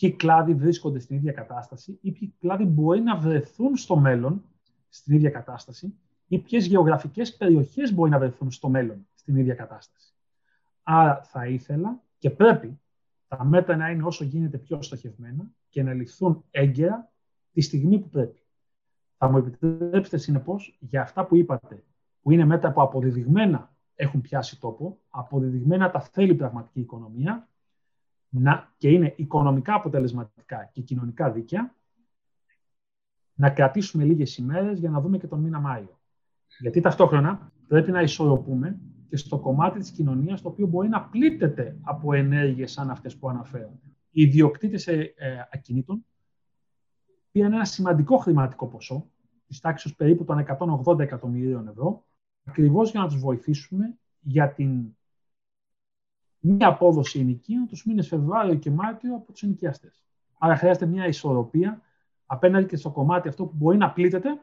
Ποιοι 0.00 0.12
κλάδοι 0.12 0.54
βρίσκονται 0.54 0.98
στην 0.98 1.16
ίδια 1.16 1.32
κατάσταση 1.32 1.98
ή 2.00 2.12
ποιοι 2.12 2.34
κλάδοι 2.40 2.64
μπορεί 2.64 3.00
να 3.00 3.16
βρεθούν 3.16 3.76
στο 3.76 3.96
μέλλον 3.96 4.44
στην 4.88 5.14
ίδια 5.14 5.30
κατάσταση 5.30 5.94
ή 6.26 6.38
ποιες 6.38 6.66
γεωγραφικές 6.66 7.36
περιοχές 7.36 7.94
μπορεί 7.94 8.10
να 8.10 8.18
βρεθούν 8.18 8.50
στο 8.50 8.68
μέλλον 8.68 9.06
στην 9.14 9.36
ίδια 9.36 9.54
κατάσταση. 9.54 10.12
Άρα 10.82 11.22
θα 11.22 11.46
ήθελα 11.46 12.02
και 12.18 12.30
πρέπει 12.30 12.80
τα 13.28 13.44
μέτρα 13.44 13.76
να 13.76 13.90
είναι 13.90 14.02
όσο 14.02 14.24
γίνεται 14.24 14.58
πιο 14.58 14.82
στοχευμένα 14.82 15.50
και 15.68 15.82
να 15.82 15.92
ληφθούν 15.92 16.44
έγκαιρα 16.50 17.12
τη 17.52 17.60
στιγμή 17.60 17.98
που 17.98 18.08
πρέπει. 18.08 18.40
Θα 19.18 19.30
μου 19.30 19.36
επιτρέψετε 19.36 20.16
συνεπώς 20.16 20.78
για 20.80 21.02
αυτά 21.02 21.26
που 21.26 21.36
είπατε, 21.36 21.84
που 22.22 22.30
είναι 22.30 22.44
μέτρα 22.44 22.72
που 22.72 22.82
αποδεδειγμένα 22.82 23.72
έχουν 23.94 24.20
πιάσει 24.20 24.60
τόπο, 24.60 24.98
αποδεδειγμένα 25.08 25.90
τα 25.90 26.00
θέλει 26.00 26.34
πραγματική 26.34 26.80
οικονομία 26.80 27.48
να, 28.28 28.74
και 28.76 28.88
είναι 28.88 29.14
οικονομικά 29.16 29.74
αποτελεσματικά 29.74 30.70
και 30.72 30.82
κοινωνικά 30.82 31.30
δίκαια, 31.30 31.74
να 33.34 33.50
κρατήσουμε 33.50 34.04
λίγες 34.04 34.36
ημέρες 34.36 34.78
για 34.78 34.90
να 34.90 35.00
δούμε 35.00 35.18
και 35.18 35.26
τον 35.26 35.40
μήνα 35.40 35.60
Μάιο. 35.60 36.00
Γιατί 36.58 36.80
ταυτόχρονα 36.80 37.52
πρέπει 37.68 37.90
να 37.90 38.02
ισορροπούμε 38.02 38.78
και 39.08 39.16
στο 39.16 39.38
κομμάτι 39.38 39.78
της 39.78 39.90
κοινωνίας 39.90 40.42
το 40.42 40.48
οποίο 40.48 40.66
μπορεί 40.66 40.88
να 40.88 41.02
πλήττεται 41.02 41.76
από 41.82 42.12
ενέργειες 42.12 42.72
σαν 42.72 42.90
αυτές 42.90 43.16
που 43.16 43.28
αναφέρω. 43.28 43.78
Οι 44.10 44.22
ιδιοκτήτες 44.22 44.86
ε, 44.86 45.14
ε, 45.16 45.48
ακινήτων 45.52 46.04
πήραν 47.38 47.52
ένα 47.52 47.64
σημαντικό 47.64 48.16
χρηματικό 48.16 48.66
ποσό, 48.66 49.06
της 49.46 49.60
τάξης 49.60 49.94
περίπου 49.94 50.24
των 50.24 50.46
180 50.84 50.98
εκατομμυρίων 50.98 51.68
ευρώ, 51.68 52.04
ακριβώς 52.44 52.90
για 52.90 53.00
να 53.00 53.06
τους 53.08 53.18
βοηθήσουμε 53.18 53.98
για 54.20 54.52
την 54.52 54.96
μία 56.38 56.68
απόδοση 56.68 57.18
ενοικίων 57.20 57.66
τους 57.66 57.84
μήνες 57.84 58.08
Φεβρουάριο 58.08 58.54
και 58.54 58.70
Μάρτιο 58.70 59.14
από 59.14 59.32
τους 59.32 59.42
ενοικιαστές. 59.42 60.04
Άρα 60.38 60.56
χρειάζεται 60.56 60.86
μια 60.86 61.06
ισορροπία 61.06 61.82
απέναντι 62.26 62.66
και 62.66 62.76
στο 62.76 62.90
κομμάτι 62.90 63.28
αυτό 63.28 63.44
που 63.44 63.52
μπορεί 63.54 63.76
να 63.76 63.90
πλήττεται 63.90 64.40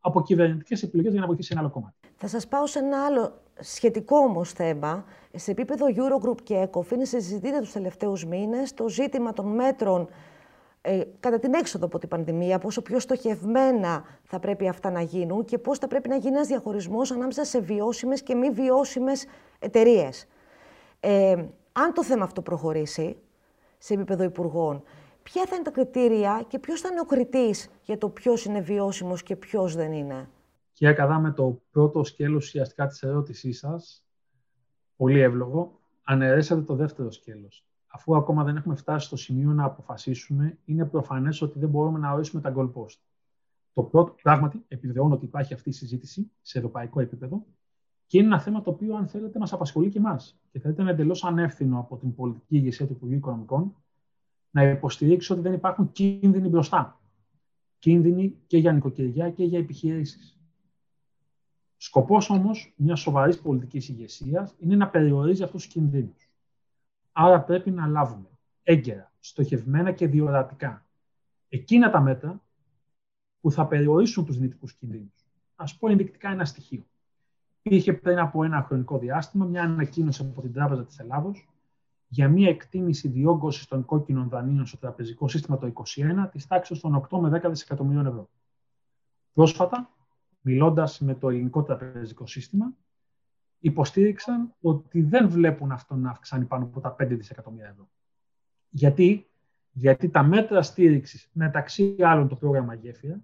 από 0.00 0.22
κυβερνητικές 0.22 0.82
επιλογές 0.82 1.12
για 1.12 1.20
να 1.20 1.26
βοηθήσει 1.26 1.48
ένα 1.52 1.60
άλλο 1.60 1.70
κομμάτι. 1.70 1.96
Θα 2.16 2.28
σας 2.28 2.48
πάω 2.48 2.66
σε 2.66 2.78
ένα 2.78 3.04
άλλο 3.04 3.40
σχετικό 3.60 4.16
όμως 4.16 4.52
θέμα. 4.52 5.04
Σε 5.34 5.50
επίπεδο 5.50 5.86
Eurogroup 5.88 6.42
και 6.42 6.68
ECOFIN 6.70 6.98
συζητείται 7.02 7.60
τους 7.60 7.72
τελευταίους 7.72 8.24
μήνες 8.26 8.74
το 8.74 8.88
ζήτημα 8.88 9.32
των 9.32 9.46
μέτρων 9.46 10.08
ε, 10.82 11.02
κατά 11.20 11.38
την 11.38 11.54
έξοδο 11.54 11.86
από 11.86 11.98
την 11.98 12.08
πανδημία, 12.08 12.58
πόσο 12.58 12.82
πιο 12.82 12.98
στοχευμένα 12.98 14.04
θα 14.22 14.38
πρέπει 14.38 14.68
αυτά 14.68 14.90
να 14.90 15.00
γίνουν 15.00 15.44
και 15.44 15.58
πώς 15.58 15.78
θα 15.78 15.86
πρέπει 15.86 16.08
να 16.08 16.16
γίνει 16.16 16.34
ένας 16.34 16.46
διαχωρισμός 16.46 17.10
ανάμεσα 17.10 17.44
σε 17.44 17.60
βιώσιμες 17.60 18.22
και 18.22 18.34
μη 18.34 18.50
βιώσιμες 18.50 19.26
εταιρείες. 19.58 20.26
Ε, 21.00 21.44
αν 21.72 21.92
το 21.94 22.04
θέμα 22.04 22.24
αυτό 22.24 22.42
προχωρήσει 22.42 23.16
σε 23.78 23.94
επίπεδο 23.94 24.22
υπουργών, 24.22 24.82
ποια 25.22 25.46
θα 25.46 25.54
είναι 25.54 25.64
τα 25.64 25.70
κριτήρια 25.70 26.44
και 26.48 26.58
ποιος 26.58 26.80
θα 26.80 26.88
είναι 26.88 27.00
ο 27.00 27.04
κριτής 27.04 27.68
για 27.82 27.98
το 27.98 28.08
ποιος 28.08 28.44
είναι 28.44 28.60
βιώσιμος 28.60 29.22
και 29.22 29.36
ποιος 29.36 29.74
δεν 29.74 29.92
είναι; 29.92 30.28
Κυρία 30.72 30.94
Καδά, 30.94 31.18
με 31.18 31.30
το 31.32 31.60
πρώτο 31.70 32.04
σκέλος 32.04 32.46
ουσιαστικά 32.46 32.86
της 32.86 33.02
ερώτησής 33.02 33.58
σας, 33.58 34.04
πολύ 34.96 35.20
εύλογο, 35.20 35.80
αναιρέσατε 36.04 36.60
το 36.60 36.74
δεύτερο 36.74 37.10
σκέλος 37.10 37.64
αφού 37.92 38.16
ακόμα 38.16 38.44
δεν 38.44 38.56
έχουμε 38.56 38.74
φτάσει 38.74 39.06
στο 39.06 39.16
σημείο 39.16 39.52
να 39.52 39.64
αποφασίσουμε, 39.64 40.58
είναι 40.64 40.84
προφανές 40.84 41.42
ότι 41.42 41.58
δεν 41.58 41.68
μπορούμε 41.68 41.98
να 41.98 42.12
ορίσουμε 42.12 42.42
τα 42.42 42.52
goal 42.56 42.72
post. 42.72 42.98
Το 43.72 43.82
πρώτο, 43.82 44.14
πράγματι, 44.22 44.64
επιβεβαιώνω 44.68 45.14
ότι 45.14 45.24
υπάρχει 45.24 45.54
αυτή 45.54 45.68
η 45.68 45.72
συζήτηση 45.72 46.30
σε 46.40 46.58
ευρωπαϊκό 46.58 47.00
επίπεδο 47.00 47.46
και 48.06 48.18
είναι 48.18 48.26
ένα 48.26 48.40
θέμα 48.40 48.62
το 48.62 48.70
οποίο, 48.70 48.96
αν 48.96 49.08
θέλετε, 49.08 49.38
μας 49.38 49.52
απασχολεί 49.52 49.88
και 49.88 49.98
εμάς. 49.98 50.40
Και 50.50 50.60
θα 50.60 50.68
ήταν 50.68 50.88
εντελώς 50.88 51.24
ανεύθυνο 51.24 51.78
από 51.78 51.96
την 51.96 52.14
πολιτική 52.14 52.56
ηγεσία 52.56 52.86
του 52.86 52.92
Υπουργείου 52.92 53.16
Οικονομικών 53.16 53.74
να 54.50 54.62
υποστηρίξει 54.62 55.32
ότι 55.32 55.40
δεν 55.40 55.52
υπάρχουν 55.52 55.92
κίνδυνοι 55.92 56.48
μπροστά. 56.48 57.00
Κίνδυνοι 57.78 58.36
και 58.46 58.58
για 58.58 58.72
νοικοκυριά 58.72 59.30
και 59.30 59.44
για 59.44 59.58
επιχειρήσεις. 59.58 60.40
Σκοπός 61.76 62.30
όμως 62.30 62.74
μιας 62.76 63.00
σοβαρής 63.00 63.40
πολιτικής 63.40 63.88
ηγεσίας 63.88 64.54
είναι 64.58 64.76
να 64.76 64.88
περιορίζει 64.88 65.42
αυτούς 65.42 65.62
τους 65.64 65.72
κινδύνους. 65.72 66.29
Άρα 67.12 67.40
πρέπει 67.42 67.70
να 67.70 67.86
λάβουμε 67.86 68.28
έγκαιρα, 68.62 69.12
στοχευμένα 69.18 69.92
και 69.92 70.06
διορατικά 70.06 70.86
εκείνα 71.48 71.90
τα 71.90 72.00
μέτρα 72.00 72.42
που 73.40 73.50
θα 73.50 73.66
περιορίσουν 73.66 74.24
τους 74.24 74.36
δυνητικούς 74.36 74.74
κινδύνους. 74.74 75.26
Ας 75.54 75.76
πω 75.76 75.88
ενδεικτικά 75.88 76.30
ένα 76.30 76.44
στοιχείο. 76.44 76.86
Υπήρχε 77.62 77.92
πριν 77.92 78.18
από 78.18 78.44
ένα 78.44 78.62
χρονικό 78.62 78.98
διάστημα 78.98 79.44
μια 79.44 79.62
ανακοίνωση 79.62 80.22
από 80.30 80.40
την 80.40 80.52
Τράπεζα 80.52 80.84
της 80.84 80.98
Ελλάδος 80.98 81.48
για 82.08 82.28
μια 82.28 82.48
εκτίμηση 82.48 83.08
διόγκωσης 83.08 83.66
των 83.66 83.84
κόκκινων 83.84 84.28
δανείων 84.28 84.66
στο 84.66 84.76
τραπεζικό 84.76 85.28
σύστημα 85.28 85.58
το 85.58 85.72
2021 85.96 86.28
της 86.32 86.46
τάξης 86.46 86.80
των 86.80 87.06
8 87.10 87.18
με 87.18 87.40
10 87.42 87.48
δισεκατομμυρίων 87.48 88.06
ευρώ. 88.06 88.28
Πρόσφατα, 89.32 89.90
μιλώντας 90.40 91.00
με 91.00 91.14
το 91.14 91.28
ελληνικό 91.28 91.62
τραπεζικό 91.62 92.26
σύστημα, 92.26 92.72
υποστήριξαν 93.60 94.54
ότι 94.60 95.02
δεν 95.02 95.28
βλέπουν 95.28 95.72
αυτό 95.72 95.94
να 95.94 96.10
αυξάνει 96.10 96.44
πάνω 96.44 96.64
από 96.64 96.80
τα 96.80 96.96
5 97.02 97.06
δισεκατομμύρια 97.08 97.68
ευρώ. 97.68 97.88
Γιατί, 98.68 99.30
Γιατί 99.72 100.08
τα 100.08 100.22
μέτρα 100.22 100.62
στήριξης, 100.62 101.30
μεταξύ 101.32 101.96
άλλων 101.98 102.28
το 102.28 102.36
πρόγραμμα 102.36 102.74
Γέφυρα, 102.74 103.20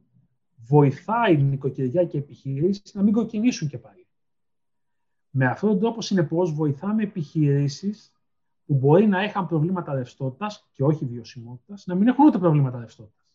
βοηθάει 0.56 1.36
νοικοκυριά 1.36 2.04
και 2.04 2.18
επιχειρήσεις 2.18 2.94
να 2.94 3.02
μην 3.02 3.12
κοκκινήσουν 3.12 3.68
και 3.68 3.78
πάλι. 3.78 4.06
Με 5.30 5.46
αυτόν 5.46 5.70
τον 5.70 5.78
τρόπο, 5.78 6.00
συνεπώς, 6.00 6.52
βοηθάμε 6.52 7.02
επιχειρήσεις 7.02 8.12
που 8.66 8.74
μπορεί 8.74 9.06
να 9.06 9.24
είχαν 9.24 9.46
προβλήματα 9.46 9.94
ρευστότητας 9.94 10.68
και 10.72 10.82
όχι 10.82 11.04
βιωσιμότητας, 11.04 11.86
να 11.86 11.94
μην 11.94 12.08
έχουν 12.08 12.26
ούτε 12.26 12.38
προβλήματα 12.38 12.78
ρευστότητας. 12.78 13.26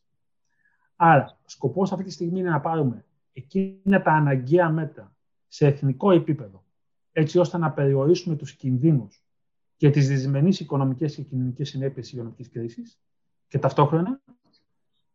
Άρα, 0.96 1.40
σκοπός 1.46 1.92
αυτή 1.92 2.04
τη 2.04 2.12
στιγμή 2.12 2.40
είναι 2.40 2.50
να 2.50 2.62
πάρουμε 2.62 3.06
εκείνα 3.34 4.02
τα 4.02 4.12
αναγκαία 4.12 4.70
μέτρα 4.70 5.16
σε 5.48 5.68
εθνικό 5.68 6.12
επίπεδο, 6.12 6.64
έτσι 7.12 7.40
ώστε 7.40 7.58
να 7.58 7.72
περιορίσουμε 7.72 8.36
τους 8.36 8.56
κινδύνους 8.56 9.24
και 9.76 9.90
τις 9.90 10.08
δυσμενείς 10.08 10.60
οικονομικές 10.60 11.16
και 11.16 11.22
κοινωνικές 11.22 11.70
συνέπειες 11.70 12.06
της 12.06 12.12
υγειονομικής 12.12 12.50
κρίσης 12.50 13.00
και 13.48 13.60
ταυτόχρονα 13.60 14.22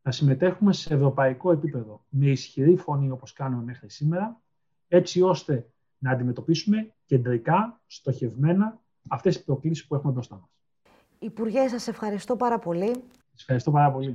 να 0.02 0.12
συμμετέχουμε 0.12 0.72
σε 0.72 0.94
ευρωπαϊκό 0.94 1.52
επίπεδο 1.52 2.04
με 2.08 2.26
ισχυρή 2.26 2.76
φωνή 2.76 3.10
όπως 3.10 3.32
κάνουμε 3.32 3.62
μέχρι 3.62 3.90
σήμερα, 3.90 4.40
έτσι 4.88 5.22
ώστε 5.22 5.70
να 5.98 6.10
αντιμετωπίσουμε 6.10 6.94
κεντρικά, 7.04 7.80
στοχευμένα 7.86 8.80
αυτές 9.08 9.36
τις 9.36 9.44
προκλήσεις 9.44 9.86
που 9.86 9.94
έχουμε 9.94 10.12
μπροστά 10.12 10.34
μας. 10.34 10.50
Υπουργέ, 11.18 11.68
σας 11.68 11.88
ευχαριστώ 11.88 12.36
πάρα 12.36 12.58
πολύ. 12.58 12.88
Σας 13.30 13.40
ευχαριστώ 13.40 13.70
πάρα 13.70 13.92
πολύ. 13.92 14.14